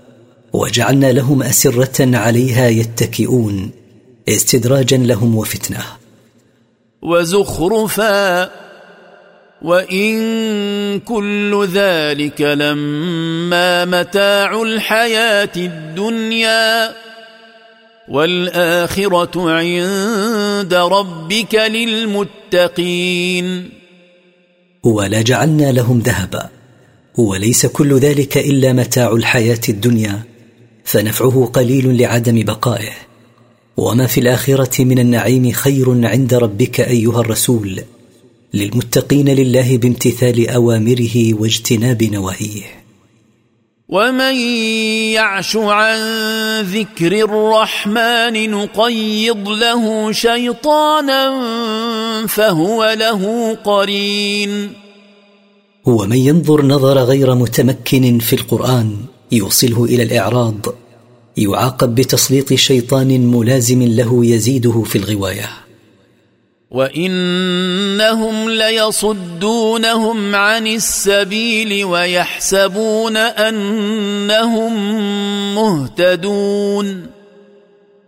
وجعلنا 0.52 1.12
لهم 1.12 1.42
أسرة 1.42 2.16
عليها 2.16 2.68
يتكئون 2.68 3.70
استدراجا 4.28 4.96
لهم 4.96 5.36
وفتنة. 5.36 5.84
وزخرفا 7.02 8.65
وان 9.62 11.00
كل 11.00 11.68
ذلك 11.72 12.40
لما 12.40 13.84
متاع 13.84 14.62
الحياة 14.62 15.52
الدنيا 15.56 16.94
والاخره 18.08 19.50
عند 19.50 20.74
ربك 20.74 21.54
للمتقين 21.54 23.06
ولا 24.82 25.22
جعلنا 25.22 25.72
لهم 25.72 25.98
ذهبا. 25.98 26.48
وليس 27.18 27.66
كل 27.66 27.98
ذلك 27.98 28.38
إلا 28.38 28.72
متاع 28.72 29.12
الحياة 29.12 29.60
الدنيا 29.68 30.22
فنفعه 30.84 31.50
قليل 31.52 31.98
لعدم 31.98 32.42
بقائه. 32.44 32.92
وما 33.76 34.06
في 34.06 34.20
الآخرة 34.20 34.84
من 34.84 34.98
النعيم 34.98 35.52
خير 35.52 36.06
عند 36.06 36.34
ربك 36.34 36.80
أيها 36.80 37.20
الرسول. 37.20 37.82
للمتقين 38.54 39.28
لله 39.28 39.76
بامتثال 39.78 40.48
أوامره 40.48 41.34
واجتناب 41.34 42.02
نواهيه. 42.02 42.86
ومن 43.88 44.34
يعش 45.14 45.56
عن 45.56 45.98
ذكر 46.60 47.12
الرحمن 47.12 48.50
نقيض 48.50 49.48
له 49.48 50.12
شيطانا 50.12 51.36
فهو 52.26 52.96
له 52.98 53.54
قرين. 53.54 54.72
ومن 55.84 56.16
ينظر 56.16 56.66
نظر 56.66 56.98
غير 56.98 57.34
متمكن 57.34 58.18
في 58.18 58.32
القرآن 58.32 58.96
يوصله 59.32 59.84
إلى 59.84 60.02
الإعراض 60.02 60.54
يعاقب 61.36 61.94
بتسليط 61.94 62.54
شيطان 62.54 63.26
ملازم 63.26 63.82
له 63.82 64.26
يزيده 64.26 64.82
في 64.82 64.98
الغواية. 64.98 65.65
وانهم 66.70 68.50
ليصدونهم 68.50 70.34
عن 70.34 70.66
السبيل 70.66 71.84
ويحسبون 71.84 73.16
انهم 73.16 74.74
مهتدون 75.54 77.06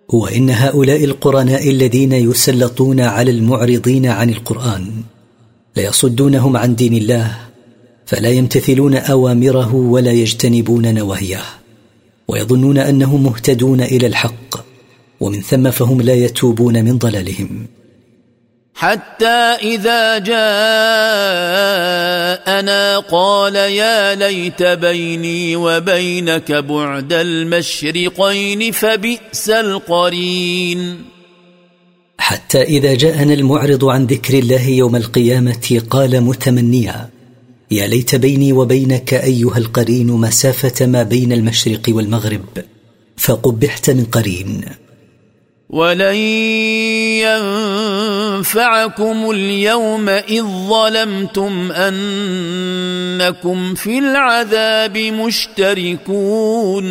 وان 0.09 0.51
هؤلاء 0.51 1.05
القرناء 1.05 1.71
الذين 1.71 2.13
يسلطون 2.13 3.01
على 3.01 3.31
المعرضين 3.31 4.07
عن 4.07 4.31
القران 4.31 4.91
ليصدونهم 5.77 6.57
عن 6.57 6.75
دين 6.75 6.95
الله 6.95 7.39
فلا 8.07 8.29
يمتثلون 8.29 8.95
اوامره 8.95 9.75
ولا 9.75 10.13
يجتنبون 10.13 10.95
نواهيه 10.95 11.43
ويظنون 12.29 12.79
انهم 12.79 13.23
مهتدون 13.23 13.81
إلى 13.81 14.07
الحق 14.07 14.65
ومن 15.21 15.41
ثم 15.41 15.71
فهم 15.71 16.01
لا 16.01 16.15
يتوبون 16.15 16.85
من 16.85 16.99
ضلالهم 16.99 17.78
حتى 18.79 19.59
إذا 19.75 20.19
جاءنا 20.19 20.39
قال 22.99 23.55
يا 23.55 24.15
ليت 24.15 24.63
بيني 24.63 25.57
وبينك 25.57 26.53
بعد 26.53 27.13
المشرقين 27.13 28.73
فبئس 28.73 29.51
القرين. 29.51 31.05
حتى 32.19 32.63
إذا 32.63 32.95
جاءنا 32.95 33.35
المعرض 33.35 33.85
عن 33.85 34.07
ذكر 34.07 34.39
الله 34.39 34.69
يوم 34.69 34.97
القيامة 34.97 35.83
قال 35.91 36.21
متمنيا 36.21 37.09
يا 37.71 37.87
ليت 37.87 38.15
بيني 38.15 38.53
وبينك 38.53 39.15
أيها 39.15 39.59
القرين 39.59 40.07
مسافة 40.07 40.87
ما 40.87 41.03
بين 41.03 41.33
المشرق 41.33 41.83
والمغرب 41.89 42.65
فقبحت 43.17 43.91
من 43.91 44.05
قرين. 44.05 44.88
ولن 45.71 46.17
ينفعكم 48.39 49.31
اليوم 49.31 50.09
اذ 50.09 50.43
ظلمتم 50.43 51.73
انكم 51.73 53.75
في 53.75 53.99
العذاب 53.99 54.99
مشتركون 54.99 56.85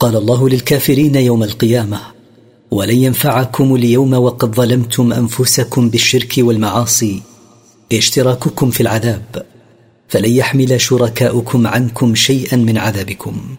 قال 0.00 0.16
الله 0.16 0.48
للكافرين 0.48 1.14
يوم 1.14 1.42
القيامة 1.42 2.00
ولن 2.70 2.96
ينفعكم 2.96 3.74
اليوم 3.74 4.12
وقد 4.12 4.54
ظلمتم 4.54 5.12
انفسكم 5.12 5.88
بالشرك 5.88 6.34
والمعاصي 6.38 7.22
اشتراككم 7.92 8.70
في 8.70 8.80
العذاب 8.80 9.46
فلن 10.08 10.30
يحمل 10.30 10.80
شركاؤكم 10.80 11.66
عنكم 11.66 12.14
شيئا 12.14 12.56
من 12.56 12.78
عذابكم. 12.78 13.56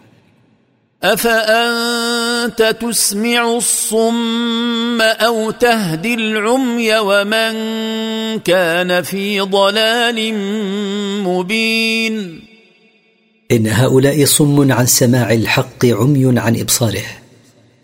أفأنت 1.12 2.76
تسمع 2.80 3.56
الصم 3.56 5.00
أو 5.00 5.50
تهدي 5.50 6.14
العمي 6.14 6.98
ومن 6.98 7.54
كان 8.38 9.02
في 9.02 9.40
ضلال 9.40 10.34
مبين؟ 11.24 12.40
إن 13.52 13.66
هؤلاء 13.66 14.24
صم 14.24 14.72
عن 14.72 14.86
سماع 14.86 15.32
الحق 15.32 15.86
عمي 15.86 16.40
عن 16.40 16.60
إبصاره. 16.60 17.06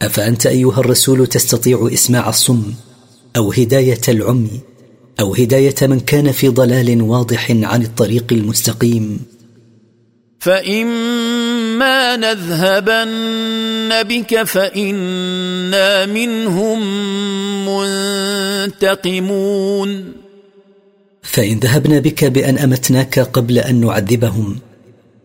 أفأنت 0.03 0.47
أيها 0.47 0.81
الرسول 0.81 1.27
تستطيع 1.27 1.91
إسماع 1.93 2.29
الصم 2.29 2.63
أو 3.37 3.53
هداية 3.53 4.01
العمي 4.09 4.61
أو 5.21 5.35
هداية 5.35 5.75
من 5.83 6.01
كان 6.01 6.33
في 6.33 6.49
ضلال 6.49 7.03
واضح 7.03 7.51
عن 7.51 7.83
الطريق 7.83 8.25
المستقيم؟ 8.33 9.21
نذهبن 12.17 14.03
بك 14.03 14.43
فانا 14.43 16.07
منهم 16.07 16.81
منتقمون 18.67 20.13
فان 21.23 21.59
ذهبنا 21.59 21.99
بك 21.99 22.25
بان 22.25 22.59
امتناك 22.59 23.19
قبل 23.19 23.59
ان 23.59 23.81
نعذبهم 23.81 24.59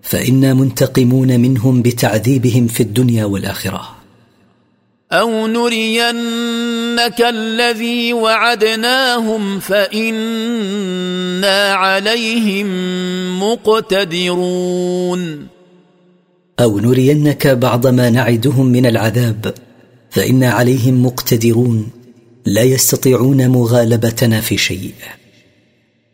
فانا 0.02 0.54
منتقمون 0.54 1.40
منهم 1.40 1.82
بتعذيبهم 1.82 2.68
في 2.68 2.84
الدنيا 2.84 3.26
والاخره. 3.26 3.98
أو 5.12 5.48
نرينك 5.48 7.22
الذي 7.22 8.14
وعدناهم 8.14 9.60
فانا 9.60 10.14
عليهم 11.74 12.68
مقتدرون 13.44 15.48
أو 16.60 16.80
نرينك 16.80 17.48
بعض 17.48 17.88
ما 17.88 18.10
نعدهم 18.10 18.66
من 18.66 18.86
العذاب 18.86 19.54
فانا 20.10 20.50
عليهم 20.50 21.06
مقتدرون 21.06 21.90
لا 22.46 22.62
يستطيعون 22.62 23.48
مغالبتنا 23.48 24.42
في 24.42 24.58
شيء. 24.58 24.94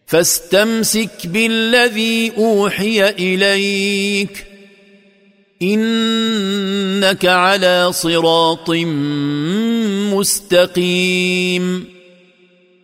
فاستمسك 0.05 1.27
بالذي 1.27 2.31
أوحي 2.37 3.09
إليك 3.09 4.45
إنك 5.61 7.25
على 7.25 7.91
صراط 7.93 8.69
مستقيم. 10.13 11.85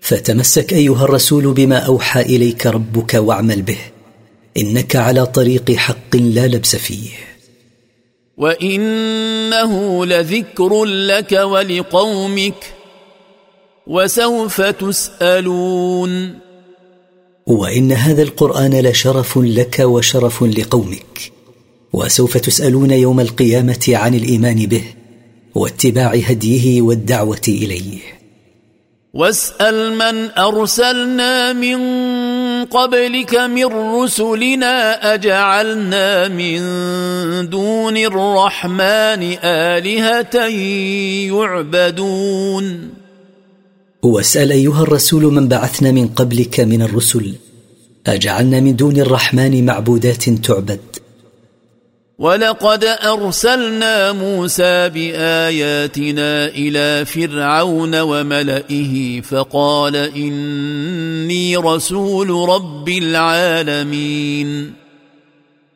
فتمسك 0.02 0.74
أيها 0.74 1.04
الرسول 1.04 1.54
بما 1.54 1.78
أوحى 1.78 2.22
إليك 2.22 2.68
ربك 2.68 3.14
واعمل 3.14 3.62
به 3.62 3.80
إنك 4.58 4.96
على 4.96 5.26
طريق 5.26 5.72
حق 5.72 6.16
لا 6.16 6.48
لبس 6.48 6.76
فيه. 6.76 7.10
وانه 8.40 10.06
لذكر 10.06 10.86
لك 10.86 11.32
ولقومك 11.32 12.74
وسوف 13.88 14.62
تسالون 14.62 16.40
وان 17.48 17.92
هذا 17.92 18.22
القران 18.22 18.80
لشرف 18.80 19.38
لك 19.38 19.80
وشرف 19.80 20.44
لقومك 20.44 21.32
وسوف 21.94 22.38
تسالون 22.38 22.92
يوم 22.92 23.20
القيامه 23.20 23.86
عن 23.90 24.16
الايمان 24.16 24.66
به 24.66 24.84
واتباع 25.56 26.14
هديه 26.14 26.82
والدعوه 26.82 27.42
اليه 27.48 28.00
واسال 29.14 29.94
من 29.98 30.30
ارسلنا 30.38 31.54
من 31.54 31.80
قبلك 32.66 33.36
من 33.36 33.66
رسلنا 33.66 35.14
أجعلنا 35.14 36.28
من 36.28 36.60
دون 37.50 37.98
الرحمن 37.98 39.38
آلهة 39.44 40.36
يعبدون. 41.32 42.90
واسال 44.04 44.52
أيها 44.52 44.84
الرسول 44.84 45.24
من 45.24 45.48
بعثنا 45.48 45.92
من 45.92 46.08
قبلك 46.08 46.60
من 46.60 46.82
الرسل 46.82 47.36
أجعلنا 48.08 48.60
من 48.60 48.76
دون 48.76 48.98
الرحمن 48.98 49.66
معبودات 49.66 50.30
تعبد. 50.30 50.80
ولقد 52.20 52.84
أرسلنا 52.84 54.12
موسى 54.12 54.90
بآياتنا 54.90 56.48
إلى 56.48 57.06
فرعون 57.06 58.00
وملئه 58.00 59.22
فقال 59.22 59.96
إني 59.96 61.58
رسول 61.58 62.30
رب 62.50 62.90
العالمين. 62.90 64.74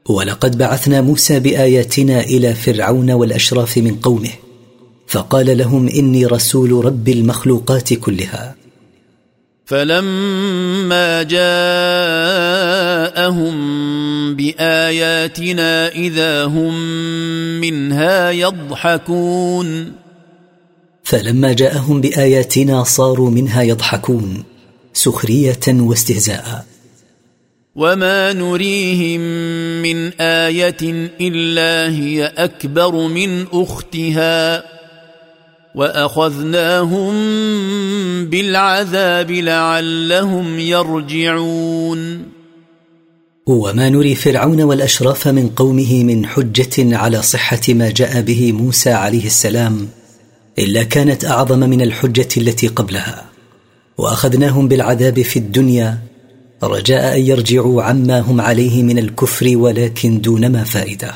ولقد 0.10 0.58
بعثنا 0.58 1.02
موسى 1.02 1.40
بآياتنا 1.40 2.20
إلى 2.22 2.54
فرعون 2.54 3.12
والأشراف 3.12 3.78
من 3.78 3.96
قومه 3.96 4.32
فقال 5.08 5.58
لهم 5.58 5.88
إني 5.88 6.26
رسول 6.26 6.86
رب 6.86 7.10
المخلوقات 7.10 7.94
كلها. 7.94 8.63
فلما 9.66 11.24
جاءهم 11.24 11.56
بآياتنا 14.36 15.88
إذا 15.88 16.46
هم 16.46 16.74
منها 17.62 18.32
يضحكون. 18.32 19.92
فلما 21.04 21.54
جاءهم 21.54 22.02
بآياتنا 22.02 22.84
صاروا 22.84 23.30
منها 23.30 23.62
يضحكون 23.62 24.44
سخرية 24.94 25.60
واستهزاء. 25.68 26.66
وما 27.76 28.34
نريهم 28.34 29.22
من 29.82 30.12
آية 30.22 31.10
إلا 31.22 31.90
هي 31.96 32.26
أكبر 32.38 33.08
من 33.08 33.46
أختها. 33.52 34.73
واخذناهم 35.76 37.14
بالعذاب 38.26 39.32
لعلهم 39.32 40.60
يرجعون 40.60 42.34
وما 43.46 43.90
نري 43.90 44.16
فرعون 44.16 44.62
والأشراف 44.62 45.28
من 45.28 45.50
قومه 45.50 46.04
من 46.04 46.26
حجة 46.26 46.98
على 46.98 47.22
صحة 47.22 47.62
ما 47.70 47.90
جاء 47.90 48.22
به 48.22 48.52
موسى 48.52 48.92
عليه 48.92 49.26
السلام 49.26 49.88
إلا 50.60 50.84
كانت 50.84 51.26
أعظم 51.26 51.60
من 51.60 51.82
الحجة 51.82 52.28
التي 52.38 52.68
قبلها. 52.68 53.26
وأخذناهم 53.98 54.68
بالعذاب 54.68 55.22
في 55.22 55.40
الدنيا 55.40 56.00
رجاء 56.64 57.18
أن 57.18 57.22
يرجعوا 57.22 57.84
عما 57.84 58.20
هم 58.20 58.42
عليه 58.42 58.84
من 58.84 59.00
الكفر 59.00 59.58
ولكن 59.58 60.22
دون 60.22 60.52
ما 60.52 60.64
فائدة. 60.64 61.14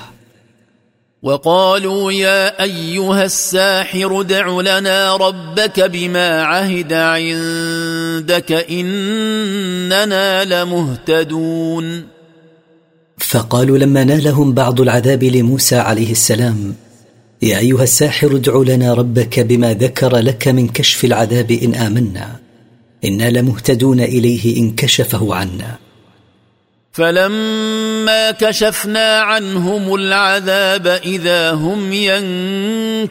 وقالوا 1.23 2.11
يا 2.11 2.63
أيها 2.63 3.23
الساحر 3.23 4.21
دع 4.21 4.61
لنا 4.61 5.15
ربك 5.15 5.79
بما 5.79 6.43
عهد 6.43 6.93
عندك 6.93 8.51
إننا 8.51 10.43
لمهتدون. 10.45 12.07
فقالوا 13.17 13.77
لما 13.77 14.03
نالهم 14.03 14.53
بعض 14.53 14.81
العذاب 14.81 15.23
لموسى 15.23 15.75
عليه 15.75 16.11
السلام 16.11 16.75
يا 17.41 17.57
أيها 17.59 17.83
الساحر 17.83 18.35
ادع 18.35 18.73
لنا 18.73 18.93
ربك 18.93 19.39
بما 19.39 19.73
ذكر 19.73 20.17
لك 20.17 20.47
من 20.47 20.67
كشف 20.67 21.05
العذاب 21.05 21.51
إن 21.51 21.75
آمنا 21.75 22.35
إنا 23.05 23.29
لمهتدون 23.29 23.99
إليه 23.99 24.57
إن 24.57 24.75
كشفه 24.75 25.35
عنا. 25.35 25.86
فلما 26.97 28.31
كشفنا 28.31 29.19
عنهم 29.19 29.95
العذاب 29.95 30.87
إذا 30.87 31.51
هم 31.51 31.93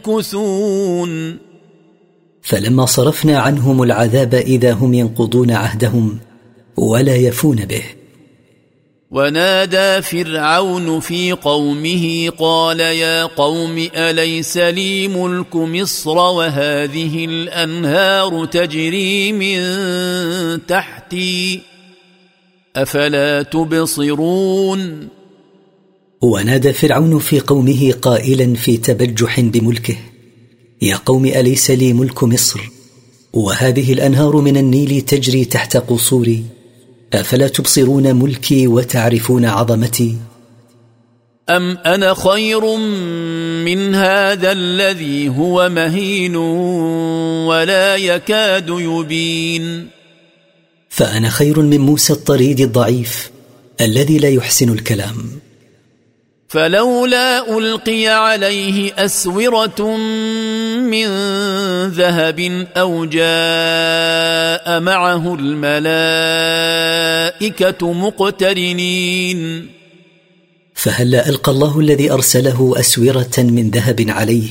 ينكثون. 0.03 1.39
فلما 2.43 2.87
صرفنا 2.87 3.39
عنهم 3.39 3.83
العذاب 3.83 4.35
إذا 4.35 4.73
هم 4.73 4.95
ينقضون 4.95 5.51
عهدهم 5.51 6.19
ولا 6.77 7.17
يفون 7.17 7.57
به. 7.57 7.83
ونادى 9.11 10.03
فرعون 10.03 11.01
في 11.01 11.33
قومه 11.33 12.31
قال 12.39 12.81
يا 12.81 13.25
قوم 13.25 13.89
أليس 13.95 14.57
لي 14.57 15.09
ملك 15.09 15.57
مصر 15.57 16.19
وهذه 16.19 17.25
الأنهار 17.25 18.45
تجري 18.45 19.33
من 19.33 19.61
تحتي؟ 20.67 21.76
أفلا 22.77 23.43
تبصرون؟ 23.43 25.09
ونادى 26.23 26.73
فرعون 26.73 27.19
في 27.19 27.41
قومه 27.41 27.93
قائلا 28.03 28.55
في 28.55 28.77
تبجح 28.77 29.41
بملكه 29.41 29.97
يا 30.83 30.97
قوم 30.97 31.27
أليس 31.27 31.71
لي 31.71 31.93
ملك 31.93 32.25
مصر؟ 32.25 32.61
وهذه 33.33 33.93
الأنهار 33.93 34.37
من 34.37 34.57
النيل 34.57 35.01
تجري 35.01 35.45
تحت 35.45 35.77
قصوري 35.77 36.45
أفلا 37.13 37.49
تبصرون 37.49 38.17
ملكي 38.17 38.67
وتعرفون 38.67 39.45
عظمتي؟ 39.45 40.17
أم 41.51 41.79
أنا 41.87 42.15
خير 42.15 42.77
من 43.65 43.95
هذا 43.95 44.53
الذي 44.53 45.29
هو 45.29 45.69
مهين 45.69 46.37
ولا 47.47 47.97
يكاد 47.97 48.69
يبين؟ 48.69 49.97
فأنا 50.97 51.29
خير 51.31 51.61
من 51.61 51.81
موسى 51.81 52.13
الطريد 52.13 52.61
الضعيف 52.61 53.31
الذي 53.81 54.19
لا 54.19 54.29
يحسن 54.29 54.73
الكلام. 54.73 55.17
فلولا 56.49 57.59
ألقي 57.59 58.07
عليه 58.07 58.93
أسورة 59.05 59.97
من 60.81 61.07
ذهب 61.89 62.67
أو 62.77 63.05
جاء 63.05 64.81
معه 64.81 65.35
الملائكة 65.35 66.73
مقترنين. 67.93 69.69
فهلا 70.75 71.29
ألقى 71.29 71.53
الله 71.53 71.81
الذي 71.81 72.13
أرسله 72.13 72.75
أسورة 72.77 73.35
من 73.39 73.71
ذهب 73.71 74.05
عليه 74.09 74.49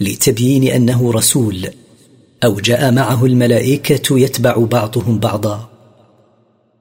لتبيين 0.00 0.68
أنه 0.68 1.12
رسول 1.12 1.68
أو 2.44 2.60
جاء 2.60 2.90
معه 2.90 3.26
الملائكة 3.26 4.18
يتبع 4.18 4.56
بعضهم 4.56 5.18
بعضا؟ 5.18 5.69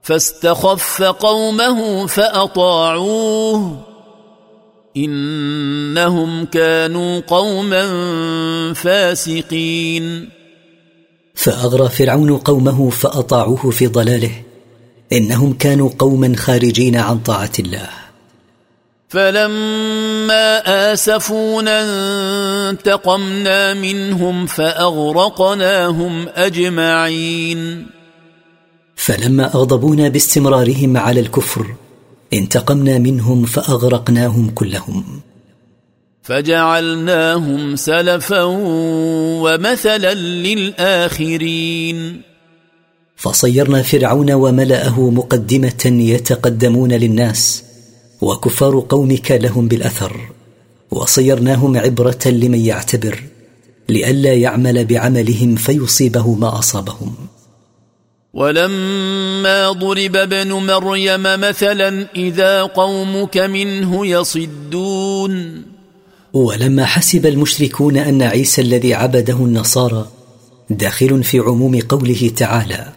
فاستخف 0.09 1.01
قومه 1.01 2.07
فأطاعوه. 2.07 3.77
إنهم 4.97 6.45
كانوا 6.45 7.19
قوما 7.19 7.83
فاسقين. 8.73 10.29
فأغرى 11.35 11.89
فرعون 11.89 12.37
قومه 12.37 12.89
فأطاعوه 12.89 13.69
في 13.71 13.87
ضلاله. 13.87 14.31
إنهم 15.13 15.53
كانوا 15.53 15.89
قوما 15.99 16.35
خارجين 16.35 16.95
عن 16.95 17.19
طاعة 17.19 17.51
الله. 17.59 17.89
فلما 19.09 20.61
آسفونا 20.93 21.81
انتقمنا 22.69 23.73
منهم 23.73 24.45
فأغرقناهم 24.45 26.27
أجمعين. 26.29 27.98
فلما 28.99 29.55
أغضبونا 29.55 30.09
باستمرارهم 30.09 30.97
على 30.97 31.19
الكفر 31.19 31.75
انتقمنا 32.33 32.97
منهم 32.97 33.45
فأغرقناهم 33.45 34.49
كلهم. 34.49 35.03
فجعلناهم 36.23 37.75
سلفا 37.75 38.43
ومثلا 39.43 40.13
للآخرين. 40.13 42.21
فصيرنا 43.15 43.81
فرعون 43.81 44.31
وملأه 44.31 45.09
مقدمة 45.09 45.85
يتقدمون 45.85 46.91
للناس 46.91 47.63
وكفار 48.21 48.85
قومك 48.89 49.31
لهم 49.31 49.67
بالأثر. 49.67 50.29
وصيرناهم 50.91 51.77
عبرة 51.77 52.19
لمن 52.25 52.59
يعتبر 52.59 53.23
لئلا 53.89 54.33
يعمل 54.33 54.85
بعملهم 54.85 55.55
فيصيبه 55.55 56.33
ما 56.33 56.59
أصابهم. 56.59 57.15
ولما 58.33 59.71
ضرب 59.71 60.15
ابن 60.15 60.53
مريم 60.53 61.23
مثلا 61.23 62.07
إذا 62.15 62.61
قومك 62.63 63.37
منه 63.37 64.07
يصدون. 64.07 65.63
ولما 66.33 66.85
حسب 66.85 67.25
المشركون 67.25 67.97
أن 67.97 68.21
عيسى 68.21 68.61
الذي 68.61 68.93
عبده 68.93 69.33
النصارى 69.33 70.07
داخل 70.69 71.23
في 71.23 71.39
عموم 71.39 71.79
قوله 71.79 72.31
تعالى 72.35 72.93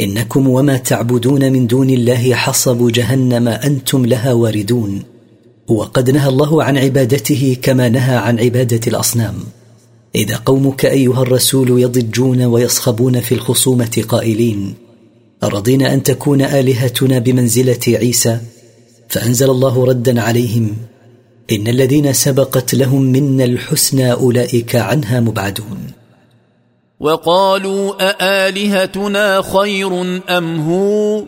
إنكم 0.00 0.48
وما 0.48 0.76
تعبدون 0.76 1.52
من 1.52 1.66
دون 1.66 1.90
الله 1.90 2.34
حصب 2.34 2.92
جهنم 2.92 3.48
أنتم 3.48 4.06
لها 4.06 4.32
واردون 4.32 5.02
وقد 5.68 6.10
نهى 6.10 6.28
الله 6.28 6.64
عن 6.64 6.78
عبادته 6.78 7.56
كما 7.62 7.88
نهى 7.88 8.16
عن 8.16 8.38
عبادة 8.40 8.80
الأصنام. 8.86 9.34
إذا 10.14 10.36
قومك 10.36 10.84
أيها 10.86 11.22
الرسول 11.22 11.80
يضجون 11.80 12.42
ويصخبون 12.42 13.20
في 13.20 13.34
الخصومة 13.34 14.04
قائلين 14.08 14.74
رضينا 15.44 15.94
أن 15.94 16.02
تكون 16.02 16.42
آلهتنا 16.42 17.18
بمنزلة 17.18 17.78
عيسى؟ 17.88 18.40
فأنزل 19.08 19.50
الله 19.50 19.84
ردا 19.84 20.22
عليهم 20.22 20.76
إن 21.52 21.68
الذين 21.68 22.12
سبقت 22.12 22.74
لهم 22.74 23.02
منا 23.02 23.44
الحسنى 23.44 24.12
أولئك 24.12 24.76
عنها 24.76 25.20
مبعدون. 25.20 25.78
وقالوا 27.00 27.94
أآلهتنا 28.00 29.42
خير 29.42 30.20
أم 30.28 30.60
هو؟ 30.60 31.24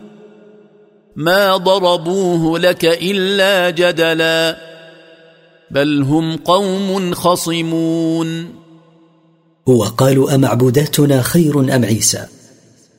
ما 1.15 1.57
ضربوه 1.57 2.59
لك 2.59 2.85
إلا 2.85 3.69
جدلا 3.69 4.57
بل 5.71 6.01
هم 6.01 6.35
قوم 6.35 7.13
خصمون. 7.13 8.61
وقالوا 9.65 10.35
أمعبوداتنا 10.35 11.21
خير 11.21 11.75
أم 11.75 11.85
عيسى؟ 11.85 12.25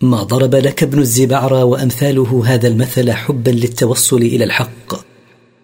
ما 0.01 0.22
ضرب 0.22 0.55
لك 0.55 0.83
ابن 0.83 0.98
الزبعرى 0.98 1.62
وأمثاله 1.62 2.42
هذا 2.46 2.68
المثل 2.68 3.12
حبا 3.12 3.51
للتوصل 3.51 4.16
إلى 4.16 4.44
الحق 4.44 4.94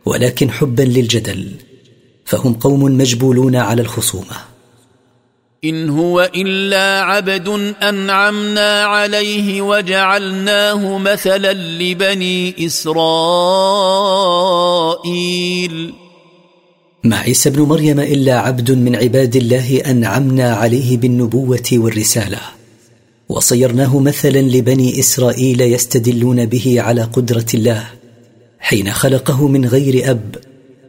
ولكن 0.06 0.50
حبا 0.50 0.82
للجدل 0.82 1.52
فهم 2.24 2.54
قوم 2.54 2.82
مجبولون 2.82 3.56
على 3.56 3.82
الخصومة. 3.82 4.36
إن 5.64 5.90
هو 5.90 6.30
إلا 6.34 7.00
عبد 7.00 7.48
أنعمنا 7.82 8.84
عليه 8.84 9.62
وجعلناه 9.62 10.98
مثلا 10.98 11.52
لبني 11.52 12.66
إسرائيل. 12.66 12.98
ما 17.04 17.16
عيسى 17.16 17.48
ابن 17.48 17.62
مريم 17.62 18.00
إلا 18.00 18.38
عبد 18.38 18.70
من 18.70 18.96
عباد 18.96 19.36
الله 19.36 19.82
أنعمنا 19.86 20.54
عليه 20.54 20.96
بالنبوة 20.96 21.68
والرسالة. 21.72 22.38
وصيرناه 23.28 23.98
مثلا 23.98 24.38
لبني 24.38 25.00
إسرائيل 25.00 25.60
يستدلون 25.60 26.46
به 26.46 26.80
على 26.80 27.02
قدرة 27.02 27.46
الله 27.54 27.88
حين 28.58 28.92
خلقه 28.92 29.48
من 29.48 29.64
غير 29.66 30.10
أب 30.10 30.36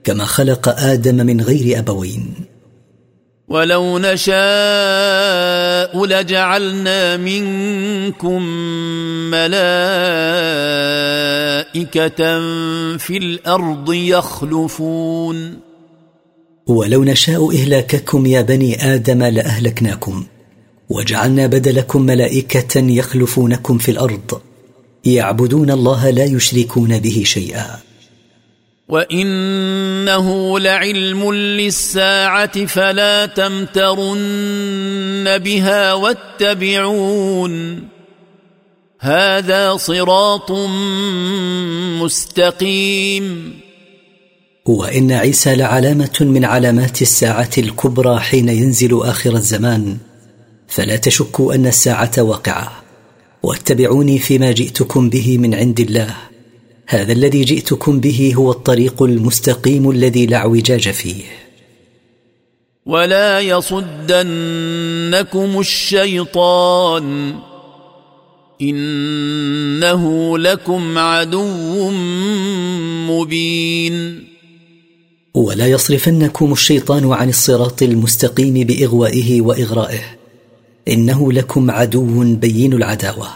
كما 0.03 0.25
خلق 0.25 0.69
آدم 0.69 1.15
من 1.15 1.41
غير 1.41 1.79
أبوين. 1.79 2.33
ولو 3.47 3.99
نشاء 3.99 4.29
لجعلنا 6.05 7.17
منكم 7.17 8.43
ملائكة 9.31 9.59
في 12.97 13.17
الأرض 13.17 13.93
يخلفون. 13.93 15.68
ولو 16.69 17.03
نشاء 17.03 17.55
إهلاككم 17.55 18.25
يا 18.25 18.41
بني 18.41 18.95
آدم 18.95 19.23
لأهلكناكم 19.23 20.25
وجعلنا 20.89 21.47
بدلكم 21.47 22.01
ملائكة 22.01 22.79
يخلفونكم 22.79 23.77
في 23.77 23.91
الأرض 23.91 24.41
يعبدون 25.05 25.71
الله 25.71 26.09
لا 26.09 26.25
يشركون 26.25 26.99
به 26.99 27.23
شيئا. 27.25 27.79
وإنه 28.87 30.59
لعلم 30.59 31.33
للساعة 31.33 32.65
فلا 32.65 33.25
تمترن 33.25 34.17
بها 35.37 35.93
واتبعون. 35.93 37.83
هذا 38.99 39.77
صراط 39.77 40.51
مستقيم. 42.01 43.59
وإن 44.69 45.11
عيسى 45.11 45.55
لعلامة 45.55 46.17
من 46.21 46.45
علامات 46.45 47.01
الساعة 47.01 47.49
الكبرى 47.57 48.19
حين 48.19 48.49
ينزل 48.49 49.01
آخر 49.01 49.35
الزمان. 49.35 49.97
فلا 50.67 50.95
تشكوا 50.95 51.55
أن 51.55 51.67
الساعة 51.67 52.11
واقعة. 52.17 52.83
واتبعوني 53.43 54.19
فيما 54.19 54.51
جئتكم 54.51 55.09
به 55.09 55.37
من 55.37 55.55
عند 55.55 55.79
الله. 55.79 56.15
هذا 56.87 57.11
الذي 57.11 57.41
جئتكم 57.41 57.99
به 57.99 58.33
هو 58.35 58.51
الطريق 58.51 59.03
المستقيم 59.03 59.89
الذي 59.89 60.25
لا 60.25 60.37
اعوجاج 60.37 60.89
فيه. 60.89 61.23
ولا 62.85 63.39
يصدنكم 63.39 64.19
الشيطان. 65.59 67.35
إنه 68.61 70.37
لكم 70.37 70.97
عدو 70.97 71.91
مبين. 73.09 74.28
ولا 75.39 75.67
يصرفنكم 75.67 76.53
الشيطان 76.53 77.13
عن 77.13 77.29
الصراط 77.29 77.83
المستقيم 77.83 78.53
بإغوائه 78.53 79.41
وإغرائه. 79.41 80.01
إنه 80.87 81.31
لكم 81.31 81.71
عدو 81.71 82.35
بين 82.35 82.73
العداوة. 82.73 83.27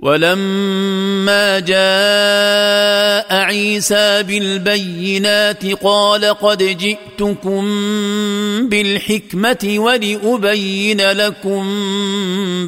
ولما 0.00 1.58
جاء 1.58 3.34
عيسى 3.34 4.22
بالبينات 4.22 5.66
قال 5.66 6.24
قد 6.24 6.62
جئتكم 6.62 7.64
بالحكمة 8.68 9.74
ولأبين 9.76 11.00
لكم 11.00 11.64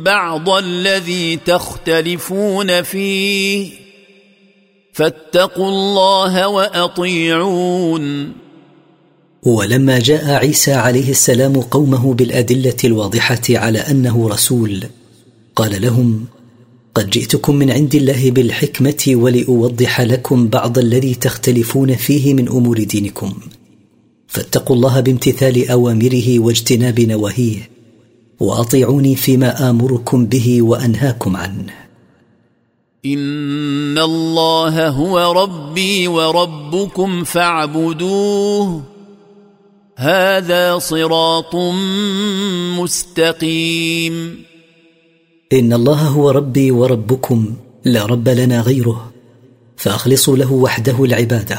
بعض 0.02 0.48
الذي 0.48 1.36
تختلفون 1.36 2.82
فيه. 2.82 3.87
فاتقوا 4.98 5.68
الله 5.68 6.48
وأطيعون. 6.48 8.32
ولما 9.42 9.98
جاء 9.98 10.30
عيسى 10.30 10.72
عليه 10.72 11.10
السلام 11.10 11.60
قومه 11.60 12.14
بالأدلة 12.14 12.76
الواضحة 12.84 13.42
على 13.50 13.78
أنه 13.78 14.28
رسول 14.28 14.84
قال 15.56 15.82
لهم 15.82 16.24
قد 16.94 17.10
جئتكم 17.10 17.54
من 17.56 17.70
عند 17.70 17.94
الله 17.94 18.30
بالحكمة 18.30 19.04
ولأوضح 19.08 20.00
لكم 20.00 20.48
بعض 20.48 20.78
الذي 20.78 21.14
تختلفون 21.14 21.96
فيه 21.96 22.34
من 22.34 22.48
أمور 22.48 22.84
دينكم. 22.84 23.32
فاتقوا 24.28 24.76
الله 24.76 25.00
بامتثال 25.00 25.70
أوامره 25.70 26.38
واجتناب 26.38 27.00
نواهيه 27.00 27.70
وأطيعوني 28.40 29.16
فيما 29.16 29.70
آمركم 29.70 30.26
به 30.26 30.62
وأنهاكم 30.62 31.36
عنه. 31.36 31.87
ان 33.14 33.98
الله 33.98 34.88
هو 34.88 35.32
ربي 35.42 36.08
وربكم 36.08 37.24
فاعبدوه. 37.24 38.82
هذا 39.96 40.78
صراط 40.78 41.54
مستقيم. 42.78 44.44
ان 45.52 45.72
الله 45.72 45.94
هو 45.94 46.30
ربي 46.30 46.70
وربكم 46.70 47.54
لا 47.84 48.06
رب 48.06 48.28
لنا 48.28 48.60
غيره 48.60 49.12
فاخلصوا 49.76 50.36
له 50.36 50.52
وحده 50.52 51.04
العباده. 51.04 51.58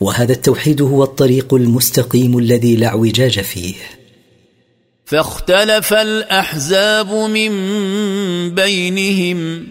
وهذا 0.00 0.32
التوحيد 0.32 0.82
هو 0.82 1.04
الطريق 1.04 1.54
المستقيم 1.54 2.38
الذي 2.38 2.76
لا 2.76 2.86
اعوجاج 2.86 3.40
فيه. 3.40 3.74
فاختلف 5.04 5.92
الأحزاب 5.92 7.12
من 7.14 7.50
بينهم. 8.54 9.66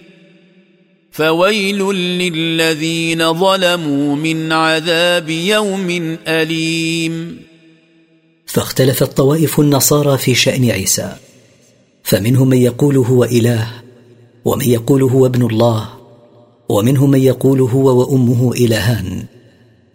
فويل 1.14 1.80
للذين 1.94 3.34
ظلموا 3.34 4.16
من 4.16 4.52
عذاب 4.52 5.30
يوم 5.30 6.18
أليم. 6.28 7.40
فاختلفت 8.46 9.18
طوائف 9.18 9.60
النصارى 9.60 10.18
في 10.18 10.36
شأن 10.36 10.70
عيسى 10.70 11.16
فمنهم 12.04 12.50
من 12.50 12.58
يقول 12.58 12.98
هو 12.98 13.24
إله 13.24 13.68
ومن 14.46 14.66
يقول 14.66 15.04
هو 15.04 15.26
ابن 15.26 15.46
الله 15.46 15.90
ومنهم 16.70 17.12
من 17.12 17.20
يقول 17.20 17.62
هو 17.62 18.00
وأمه 18.00 18.54
إلهان. 18.54 19.26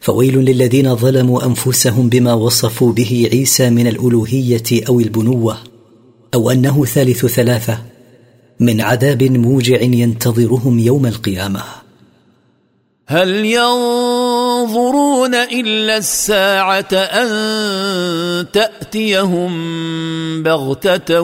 فويل 0.01 0.39
للذين 0.39 0.97
ظلموا 0.97 1.47
أنفسهم 1.47 2.09
بما 2.09 2.35
وصفوا 2.35 2.93
به 2.93 3.29
عيسى 3.33 3.71
من 3.71 3.87
الألوهية 3.87 4.87
أو 4.89 5.01
البنوة 5.01 5.59
أو 6.35 6.51
أنه 6.51 6.85
ثالث 6.85 7.27
ثلاثة. 7.27 7.98
من 8.61 8.81
عذاب 8.81 9.23
موجع 9.23 9.81
ينتظرهم 9.81 10.79
يوم 10.79 11.07
القيامة. 11.07 11.63
هل 13.07 13.45
ينظرون 13.45 15.35
إلا 15.35 15.97
الساعة 15.97 16.93
أن 16.93 18.47
تأتيهم 18.53 19.53
بغتة 20.43 21.21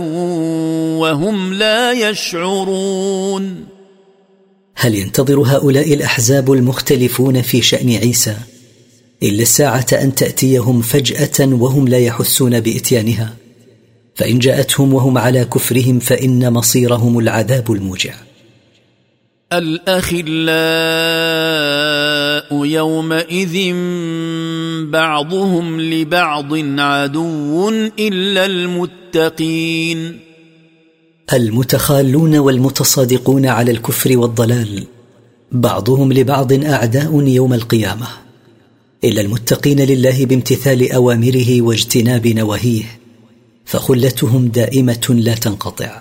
وهم 0.97 1.55
لا 1.55 1.93
يشعرون؟ 1.93 3.65
هل 4.75 4.95
ينتظر 4.95 5.41
هؤلاء 5.41 5.95
الأحزاب 5.95 6.53
المختلفون 6.53 7.43
في 7.43 7.63
شأن 7.63 7.91
عيسى 7.91 8.37
إلا 9.23 9.43
الساعة 9.43 9.87
أن 9.93 10.15
تأتيهم 10.15 10.83
فجأة 10.83 11.47
وهم 11.47 11.89
لا 11.89 11.99
يحسون 11.99 12.61
بإتيانها؟ 12.61 13.44
فإن 14.15 14.39
جاءتهم 14.39 14.95
وهم 14.95 15.19
على 15.19 15.45
كفرهم 15.45 15.99
فإن 15.99 16.53
مصيرهم 16.53 17.19
العذاب 17.19 17.73
الموجع. 17.73 18.15
الأخلاء 19.53 20.35
يومئذ 22.67 23.75
بعضهم 24.91 25.81
لبعض 25.81 26.55
عدو 26.81 27.69
إلا 27.99 28.47
المتقين. 28.47 30.21
المتخالون 31.33 32.37
والمتصادقون 32.39 33.47
على 33.47 33.71
الكفر 33.71 34.19
والضلال 34.19 34.85
بعضهم 35.53 36.13
لبعض 36.13 36.53
أعداء 36.53 37.29
يوم 37.29 37.55
القيامة. 37.55 38.07
إلا 39.05 39.21
المتقين 39.21 39.81
لله 39.81 40.27
بامتثال 40.27 40.93
أوامره 40.93 41.63
واجتناب 41.63 42.27
نواهيه. 42.27 43.04
فخلتهم 43.65 44.49
دائمة 44.49 45.07
لا 45.11 45.35
تنقطع. 45.35 46.01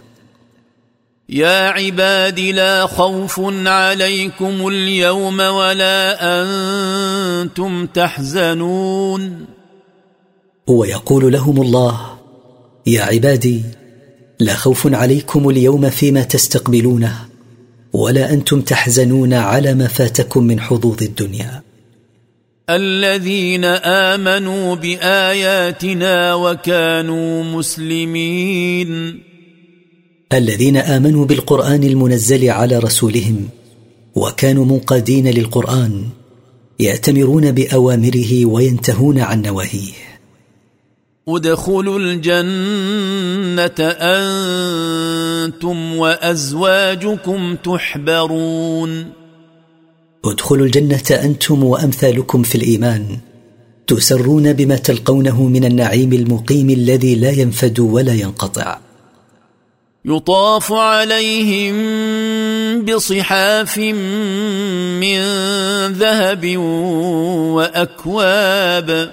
يا 1.30 1.70
عباد 1.70 2.40
لا 2.40 2.88
خوف 2.88 3.42
عليكم 3.66 4.68
اليوم 4.68 5.40
ولا 5.40 6.18
أنتم 6.22 7.86
تحزنون. 7.86 9.46
ويقول 10.68 11.34
لهم 11.34 11.62
الله 11.62 12.18
يا 12.88 13.04
عبادي 13.04 13.64
لا 14.40 14.56
خوف 14.56 14.94
عليكم 14.94 15.50
اليوم 15.50 15.90
فيما 15.90 16.24
تستقبلونه 16.24 17.26
ولا 17.94 18.34
أنتم 18.34 18.62
تحزنون 18.62 19.34
على 19.34 19.74
ما 19.74 19.88
فاتكم 19.88 20.44
من 20.44 20.60
حظوظ 20.60 21.04
الدنيا. 21.04 21.62
الذين 22.70 23.66
آمنوا 23.66 24.76
بآياتنا 24.76 26.34
وكانوا 26.34 27.44
مسلمين. 27.44 29.20
الذين 30.34 30.78
آمنوا 30.78 31.26
بالقرآن 31.26 31.84
المنزل 31.84 32.50
على 32.50 32.78
رسولهم 32.78 33.50
وكانوا 34.16 34.66
منقادين 34.66 35.28
للقرآن 35.28 36.06
يأتمرون 36.80 37.52
بأوامره 37.52 38.46
وينتهون 38.46 39.20
عن 39.20 39.42
نواهيه. 39.42 39.94
ادخلوا 41.28 42.00
الجنة 42.00 43.88
أنتم 45.50 45.96
وأزواجكم 45.96 47.56
تحبرون. 47.56 49.23
ادخلوا 50.26 50.66
الجنة 50.66 51.04
أنتم 51.12 51.64
وأمثالكم 51.64 52.44
في 52.44 52.56
الإيمان. 52.56 53.18
تسرون 53.88 54.54
بما 54.54 54.76
تلقونه 54.76 55.44
من 55.44 55.66
النعيم 55.66 56.14
المقيم 56.14 56.70
الذي 56.70 57.16
لا 57.16 57.30
ينفد 57.30 57.80
ولا 57.80 58.14
ينقطع. 58.14 58.80
يطاف 60.06 60.72
عليهم 60.72 61.76
بصحاف 62.86 63.78
من 65.00 65.20
ذهب 65.88 66.58
وأكواب 67.56 69.12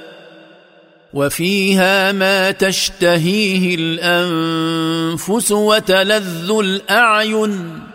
وفيها 1.14 2.12
ما 2.12 2.50
تشتهيه 2.50 3.74
الأنفس 3.74 5.52
وتلذ 5.52 6.50
الأعين. 6.50 7.89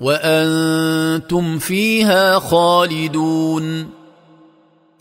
وأنتم 0.00 1.58
فيها 1.58 2.38
خالدون. 2.38 3.86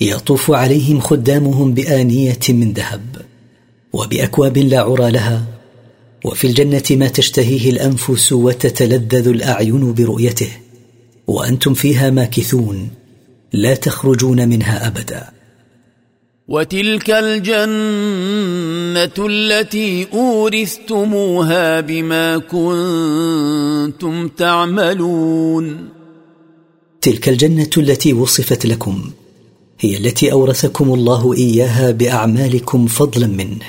يطوف 0.01 0.51
عليهم 0.51 0.99
خدامهم 0.99 1.73
بآنية 1.73 2.39
من 2.49 2.73
ذهب 2.73 3.01
وبأكواب 3.93 4.57
لا 4.57 4.81
عرى 4.81 5.11
لها 5.11 5.45
وفي 6.25 6.47
الجنة 6.47 6.83
ما 6.91 7.07
تشتهيه 7.07 7.69
الأنفس 7.71 8.33
وتتلذذ 8.33 9.27
الأعين 9.27 9.93
برؤيته 9.93 10.51
وأنتم 11.27 11.73
فيها 11.73 12.09
ماكثون 12.09 12.89
لا 13.53 13.75
تخرجون 13.75 14.49
منها 14.49 14.87
أبدا. 14.87 15.42
وتلك 16.47 17.09
الجنة 17.09 17.67
التي 19.27 20.07
أورثتموها 20.13 21.79
بما 21.79 22.37
كنتم 22.37 24.27
تعملون. 24.27 25.89
تلك 27.01 27.29
الجنة 27.29 27.69
التي 27.77 28.13
وصفت 28.13 28.65
لكم 28.65 29.11
هي 29.79 29.97
التي 29.97 30.31
أورثكم 30.31 30.93
الله 30.93 31.33
إياها 31.33 31.91
بأعمالكم 31.91 32.87
فضلا 32.87 33.27
منه. 33.27 33.65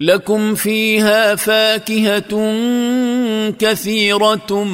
لكم 0.00 0.54
فيها 0.54 1.34
فاكهة 1.34 2.52
كثيرة 3.50 4.64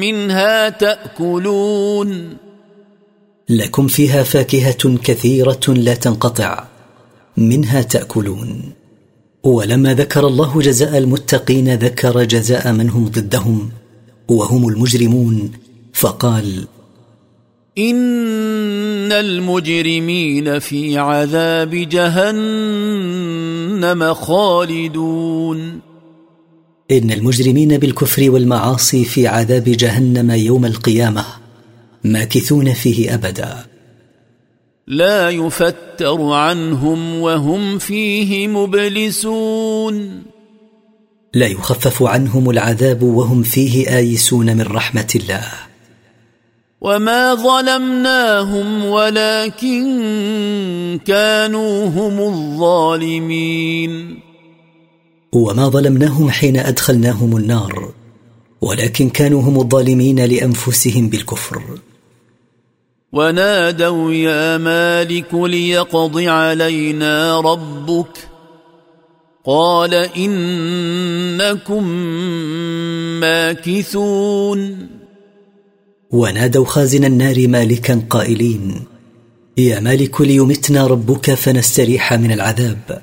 منها 0.00 0.68
تأكلون. 0.68 2.43
لكم 3.48 3.86
فيها 3.86 4.22
فاكهة 4.22 4.96
كثيرة 4.96 5.60
لا 5.68 5.94
تنقطع 5.94 6.64
منها 7.36 7.82
تأكلون. 7.82 8.62
ولما 9.42 9.94
ذكر 9.94 10.26
الله 10.26 10.60
جزاء 10.60 10.98
المتقين 10.98 11.74
ذكر 11.74 12.24
جزاء 12.24 12.72
من 12.72 12.90
هم 12.90 13.08
ضدهم 13.08 13.70
وهم 14.28 14.68
المجرمون. 14.68 15.50
فقال 15.92 16.66
إن 17.78 19.12
المجرمين 19.12 20.58
في 20.58 20.98
عذاب 20.98 21.70
جهنم 21.70 22.94
خالدون. 24.14 25.80
إن 26.90 27.10
المجرمين 27.10 27.78
بالكفر 27.78 28.30
والمعاصي 28.30 29.04
في 29.04 29.26
عذاب 29.26 29.64
جهنم 29.64 30.30
يوم 30.30 30.64
القيامة. 30.66 31.43
ماكثون 32.04 32.72
فيه 32.72 33.14
أبدا. 33.14 33.66
لا 34.86 35.30
يفتر 35.30 36.32
عنهم 36.32 37.20
وهم 37.20 37.78
فيه 37.78 38.48
مبلسون. 38.48 40.22
لا 41.34 41.46
يخفف 41.46 42.02
عنهم 42.02 42.50
العذاب 42.50 43.02
وهم 43.02 43.42
فيه 43.42 43.96
آيسون 43.96 44.56
من 44.56 44.62
رحمة 44.62 45.14
الله. 45.16 45.48
وما 46.80 47.34
ظلمناهم 47.34 48.84
ولكن 48.84 49.84
كانوا 51.06 51.86
هم 51.86 52.20
الظالمين. 52.32 54.18
وما 55.32 55.68
ظلمناهم 55.68 56.30
حين 56.30 56.56
أدخلناهم 56.56 57.36
النار 57.36 57.92
ولكن 58.60 59.10
كانوا 59.10 59.42
هم 59.42 59.60
الظالمين 59.60 60.24
لأنفسهم 60.24 61.08
بالكفر. 61.08 61.62
ونادوا 63.14 64.12
يا 64.12 64.58
مالك 64.58 65.34
ليقض 65.34 66.18
علينا 66.18 67.40
ربك. 67.40 68.28
قال 69.44 69.94
إنكم 69.94 71.88
ماكثون. 73.20 74.88
ونادوا 76.10 76.64
خازن 76.64 77.04
النار 77.04 77.48
مالكا 77.48 78.02
قائلين 78.10 78.80
يا 79.56 79.80
مالك 79.80 80.20
ليمتنا 80.20 80.86
ربك 80.86 81.34
فنستريح 81.34 82.14
من 82.14 82.32
العذاب. 82.32 83.02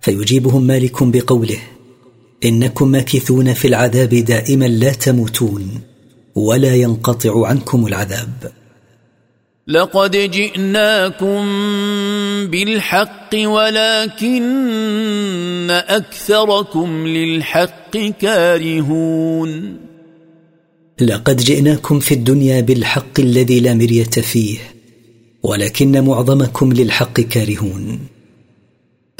فيجيبهم 0.00 0.62
مالك 0.62 1.02
بقوله 1.02 1.58
إنكم 2.44 2.88
ماكثون 2.88 3.54
في 3.54 3.68
العذاب 3.68 4.08
دائما 4.08 4.64
لا 4.64 4.92
تموتون 4.92 5.80
ولا 6.34 6.74
ينقطع 6.74 7.46
عنكم 7.46 7.86
العذاب. 7.86 8.52
لقد 9.68 10.16
جئناكم 10.16 11.46
بالحق 12.46 13.34
ولكن 13.34 14.50
أكثركم 15.70 17.06
للحق 17.06 17.96
كارهون. 18.20 19.76
لقد 21.00 21.36
جئناكم 21.36 22.00
في 22.00 22.14
الدنيا 22.14 22.60
بالحق 22.60 23.20
الذي 23.20 23.60
لا 23.60 23.74
مرية 23.74 24.04
فيه 24.04 24.58
ولكن 25.42 26.04
معظمكم 26.04 26.72
للحق 26.72 27.20
كارهون. 27.20 27.98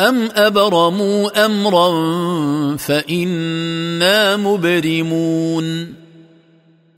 أم 0.00 0.28
أبرموا 0.34 1.46
أمرا 1.46 1.90
فإنا 2.76 4.36
مبرمون. 4.36 6.07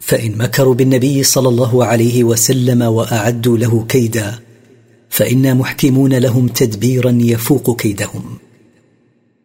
فإن 0.00 0.38
مكروا 0.38 0.74
بالنبي 0.74 1.22
صلى 1.22 1.48
الله 1.48 1.84
عليه 1.84 2.24
وسلم 2.24 2.82
وأعدوا 2.82 3.58
له 3.58 3.84
كيدا 3.88 4.38
فإنا 5.08 5.54
محكمون 5.54 6.14
لهم 6.14 6.48
تدبيرا 6.48 7.18
يفوق 7.20 7.80
كيدهم. 7.80 8.38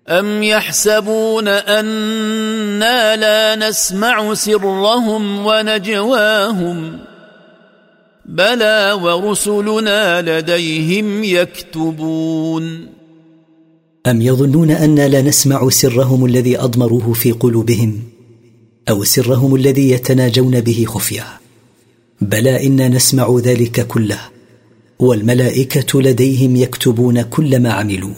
أم 0.10 0.44
يحسبون 0.44 1.48
أنا 1.48 3.16
لا 3.16 3.70
نسمع 3.70 4.34
سرهم 4.34 5.46
ونجواهم؟ 5.46 7.00
بلى 8.26 9.00
ورسلنا 9.02 10.22
لديهم 10.22 11.24
يكتبون. 11.24 12.88
أم 14.08 14.22
يظنون 14.22 14.72
أنا 14.72 15.08
لا 15.08 15.22
نسمع 15.22 15.70
سرهم 15.70 16.26
الذي 16.26 16.60
أضمروه 16.60 17.14
في 17.14 17.32
قلوبهم؟ 17.32 18.15
أو 18.90 19.04
سرهم 19.04 19.56
الذي 19.56 19.90
يتناجون 19.92 20.62
به 20.62 20.86
خفية. 20.88 21.26
بلى 22.22 22.68
إنا 22.68 22.88
نسمع 22.88 23.40
ذلك 23.44 23.88
كله 23.88 24.20
والملائكة 25.00 26.02
لديهم 26.02 26.56
يكتبون 26.56 27.22
كل 27.22 27.60
ما 27.60 27.74
عملوه 27.74 28.16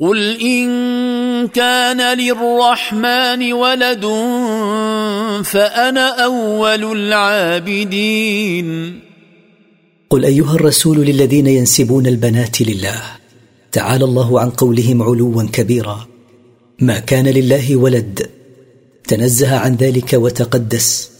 قل 0.00 0.40
إن 0.40 0.68
كان 1.48 2.18
للرحمن 2.18 3.52
ولد 3.52 4.04
فأنا 5.44 6.24
أول 6.24 6.92
العابدين. 6.92 8.68
قل 10.10 10.24
أيها 10.24 10.54
الرسول 10.54 10.98
للذين 10.98 11.46
ينسبون 11.46 12.06
البنات 12.06 12.62
لله 12.62 13.02
تعالى 13.72 14.04
الله 14.04 14.40
عن 14.40 14.50
قولهم 14.50 15.02
علوا 15.02 15.42
كبيرا. 15.52 16.06
ما 16.80 16.98
كان 16.98 17.26
لله 17.28 17.76
ولد 17.76 18.37
تنزه 19.08 19.56
عن 19.56 19.74
ذلك 19.74 20.12
وتقدس. 20.12 21.10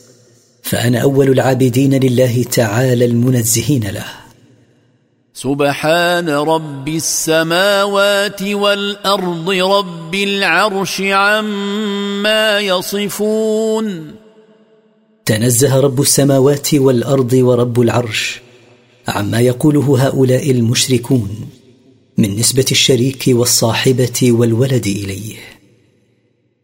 فأنا 0.63 0.99
أول 0.99 1.29
العابدين 1.31 1.95
لله 1.95 2.43
تعالى 2.43 3.05
المنزهين 3.05 3.85
له. 3.85 4.05
سبحان 5.35 6.29
رب 6.29 6.89
السماوات 6.89 8.43
والأرض 8.43 9.51
رب 9.51 10.15
العرش 10.15 11.01
عما 11.01 12.61
يصفون. 12.61 14.15
تنزه 15.27 15.81
رب 15.81 16.01
السماوات 16.01 16.75
والأرض 16.75 17.33
ورب 17.33 17.81
العرش 17.81 18.41
عما 19.09 19.41
يقوله 19.41 20.07
هؤلاء 20.07 20.51
المشركون 20.51 21.51
من 22.19 22.37
نسبة 22.37 22.67
الشريك 22.71 23.25
والصاحبة 23.29 24.19
والولد 24.23 24.87
إليه. 24.87 25.58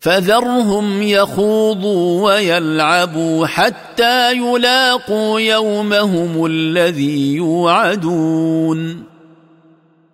فذرهم 0.05 1.03
يخوضوا 1.03 2.23
ويلعبوا 2.23 3.47
حتى 3.47 4.33
يلاقوا 4.33 5.41
يومهم 5.41 6.47
الذي 6.47 7.35
يوعدون. 7.35 9.03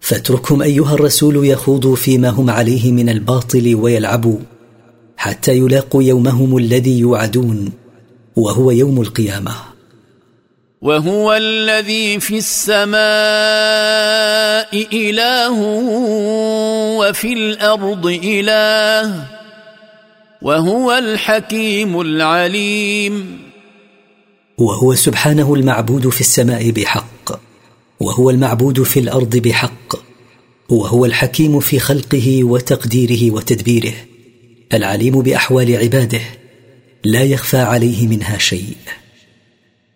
فاتركهم 0.00 0.62
أيها 0.62 0.94
الرسول 0.94 1.46
يخوضوا 1.46 1.96
فيما 1.96 2.28
هم 2.28 2.50
عليه 2.50 2.92
من 2.92 3.08
الباطل 3.08 3.74
ويلعبوا 3.74 4.38
حتى 5.16 5.52
يلاقوا 5.56 6.02
يومهم 6.02 6.56
الذي 6.56 6.98
يوعدون 6.98 7.72
وهو 8.36 8.70
يوم 8.70 9.00
القيامة. 9.00 9.52
وهو 10.82 11.32
الذي 11.32 12.20
في 12.20 12.38
السماء 12.38 12.98
إله 14.92 15.60
وفي 16.98 17.32
الأرض 17.32 18.06
إله. 18.24 19.39
وهو 20.42 20.92
الحكيم 20.92 22.00
العليم. 22.00 23.38
وهو 24.58 24.94
سبحانه 24.94 25.54
المعبود 25.54 26.08
في 26.08 26.20
السماء 26.20 26.70
بحق 26.70 27.40
وهو 28.00 28.30
المعبود 28.30 28.82
في 28.82 29.00
الأرض 29.00 29.36
بحق 29.36 29.94
وهو 30.68 31.04
الحكيم 31.04 31.60
في 31.60 31.78
خلقه 31.78 32.44
وتقديره 32.44 33.34
وتدبيره 33.34 33.92
العليم 34.74 35.22
بأحوال 35.22 35.76
عباده 35.76 36.20
لا 37.04 37.22
يخفى 37.22 37.58
عليه 37.58 38.08
منها 38.08 38.38
شيء. 38.38 38.76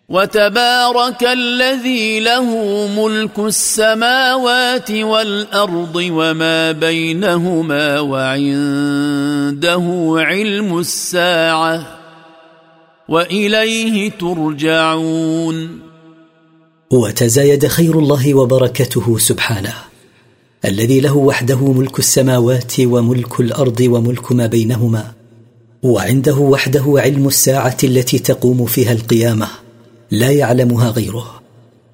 وتبارك 0.09 1.23
الذي 1.23 2.19
له 2.19 2.45
ملك 2.87 3.39
السماوات 3.39 4.91
والأرض 4.91 5.95
وما 5.95 6.71
بينهما 6.71 7.99
وعنده 7.99 9.83
علم 10.17 10.79
الساعة 10.79 11.87
وإليه 13.09 14.11
ترجعون. 14.11 15.79
وتزايد 16.91 17.67
خير 17.67 17.99
الله 17.99 18.33
وبركته 18.33 19.17
سبحانه. 19.17 19.73
الذي 20.65 20.99
له 20.99 21.17
وحده 21.17 21.71
ملك 21.71 21.99
السماوات 21.99 22.73
وملك 22.79 23.39
الأرض 23.39 23.81
وملك 23.81 24.31
ما 24.31 24.45
بينهما 24.47 25.11
وعنده 25.83 26.35
وحده 26.35 26.93
علم 26.97 27.27
الساعة 27.27 27.77
التي 27.83 28.19
تقوم 28.19 28.65
فيها 28.65 28.91
القيامة. 28.91 29.64
لا 30.11 30.31
يعلمها 30.31 30.89
غيره 30.89 31.41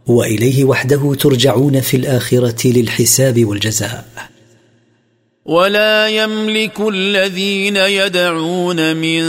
وإليه 0.08 0.66
وحده 0.66 1.16
ترجعون 1.20 1.82
في 1.82 1.98
الآخرة 1.98 2.68
للحساب 2.68 3.46
والجزاء. 3.46 4.06
ولا 5.46 6.08
يملك 6.08 6.82
الذين 6.94 7.76
يدعون 7.76 8.96
من 8.98 9.22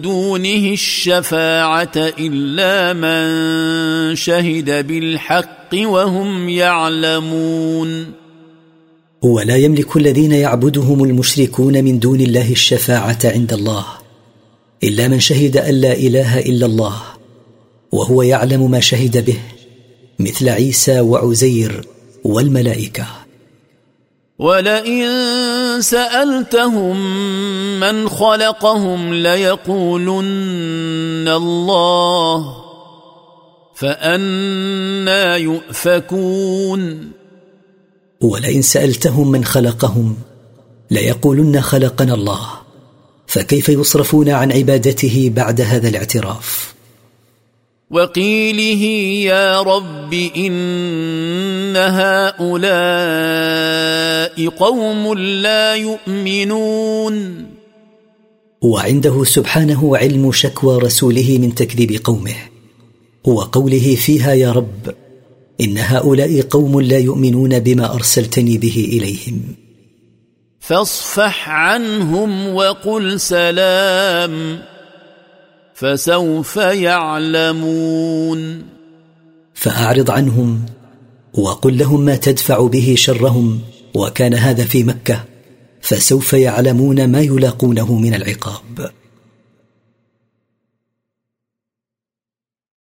دونه 0.00 0.72
الشفاعة 0.72 1.92
إلا 1.96 2.92
من 2.92 4.16
شهد 4.16 4.86
بالحق 4.86 5.68
وهم 5.74 6.48
يعلمون. 6.48 8.12
ولا 9.22 9.56
يملك 9.56 9.96
الذين 9.96 10.32
يعبدهم 10.32 11.04
المشركون 11.04 11.84
من 11.84 11.98
دون 11.98 12.20
الله 12.20 12.52
الشفاعة 12.52 13.18
عند 13.24 13.52
الله 13.52 13.84
إلا 14.84 15.08
من 15.08 15.20
شهد 15.20 15.56
أن 15.56 15.74
لا 15.74 15.92
إله 15.92 16.40
إلا 16.40 16.66
الله. 16.66 17.11
وهو 17.92 18.22
يعلم 18.22 18.70
ما 18.70 18.80
شهد 18.80 19.24
به 19.24 19.38
مثل 20.18 20.48
عيسى 20.48 21.00
وعزير 21.00 21.88
والملائكة. 22.24 23.06
ولئن 24.38 25.06
سألتهم 25.80 26.96
من 27.80 28.08
خلقهم 28.08 29.14
ليقولن 29.14 31.28
الله 31.28 32.56
فأنا 33.74 35.36
يؤفكون. 35.36 37.10
ولئن 38.20 38.62
سألتهم 38.62 39.30
من 39.30 39.44
خلقهم 39.44 40.16
ليقولن 40.90 41.60
خلقنا 41.60 42.14
الله 42.14 42.48
فكيف 43.26 43.68
يصرفون 43.68 44.28
عن 44.28 44.52
عبادته 44.52 45.32
بعد 45.36 45.60
هذا 45.60 45.88
الاعتراف؟ 45.88 46.72
وقيله 47.92 48.84
يا 49.24 49.62
رب 49.62 50.14
إن 50.36 51.76
هؤلاء 51.76 52.68
قوم 54.48 55.18
لا 55.18 55.74
يؤمنون. 55.74 57.46
وعنده 58.62 59.24
سبحانه 59.24 59.96
علم 59.96 60.32
شكوى 60.32 60.78
رسوله 60.78 61.38
من 61.40 61.54
تكذيب 61.54 62.00
قومه. 62.04 62.34
وقوله 63.24 63.94
فيها 63.94 64.32
يا 64.32 64.52
رب 64.52 64.94
إن 65.60 65.78
هؤلاء 65.78 66.40
قوم 66.40 66.80
لا 66.80 66.98
يؤمنون 66.98 67.58
بما 67.58 67.94
أرسلتني 67.94 68.58
به 68.58 68.88
إليهم. 68.92 69.40
فاصفح 70.60 71.48
عنهم 71.48 72.54
وقل 72.54 73.20
سلام. 73.20 74.71
فسوف 75.82 76.56
يعلمون. 76.56 78.62
فأعرض 79.54 80.10
عنهم 80.10 80.62
وقل 81.34 81.78
لهم 81.78 82.00
ما 82.00 82.16
تدفع 82.16 82.66
به 82.66 82.94
شرهم 82.96 83.60
وكان 83.94 84.34
هذا 84.34 84.64
في 84.64 84.84
مكة 84.84 85.24
فسوف 85.80 86.32
يعلمون 86.32 87.08
ما 87.08 87.20
يلاقونه 87.20 87.94
من 87.94 88.14
العقاب. 88.14 88.90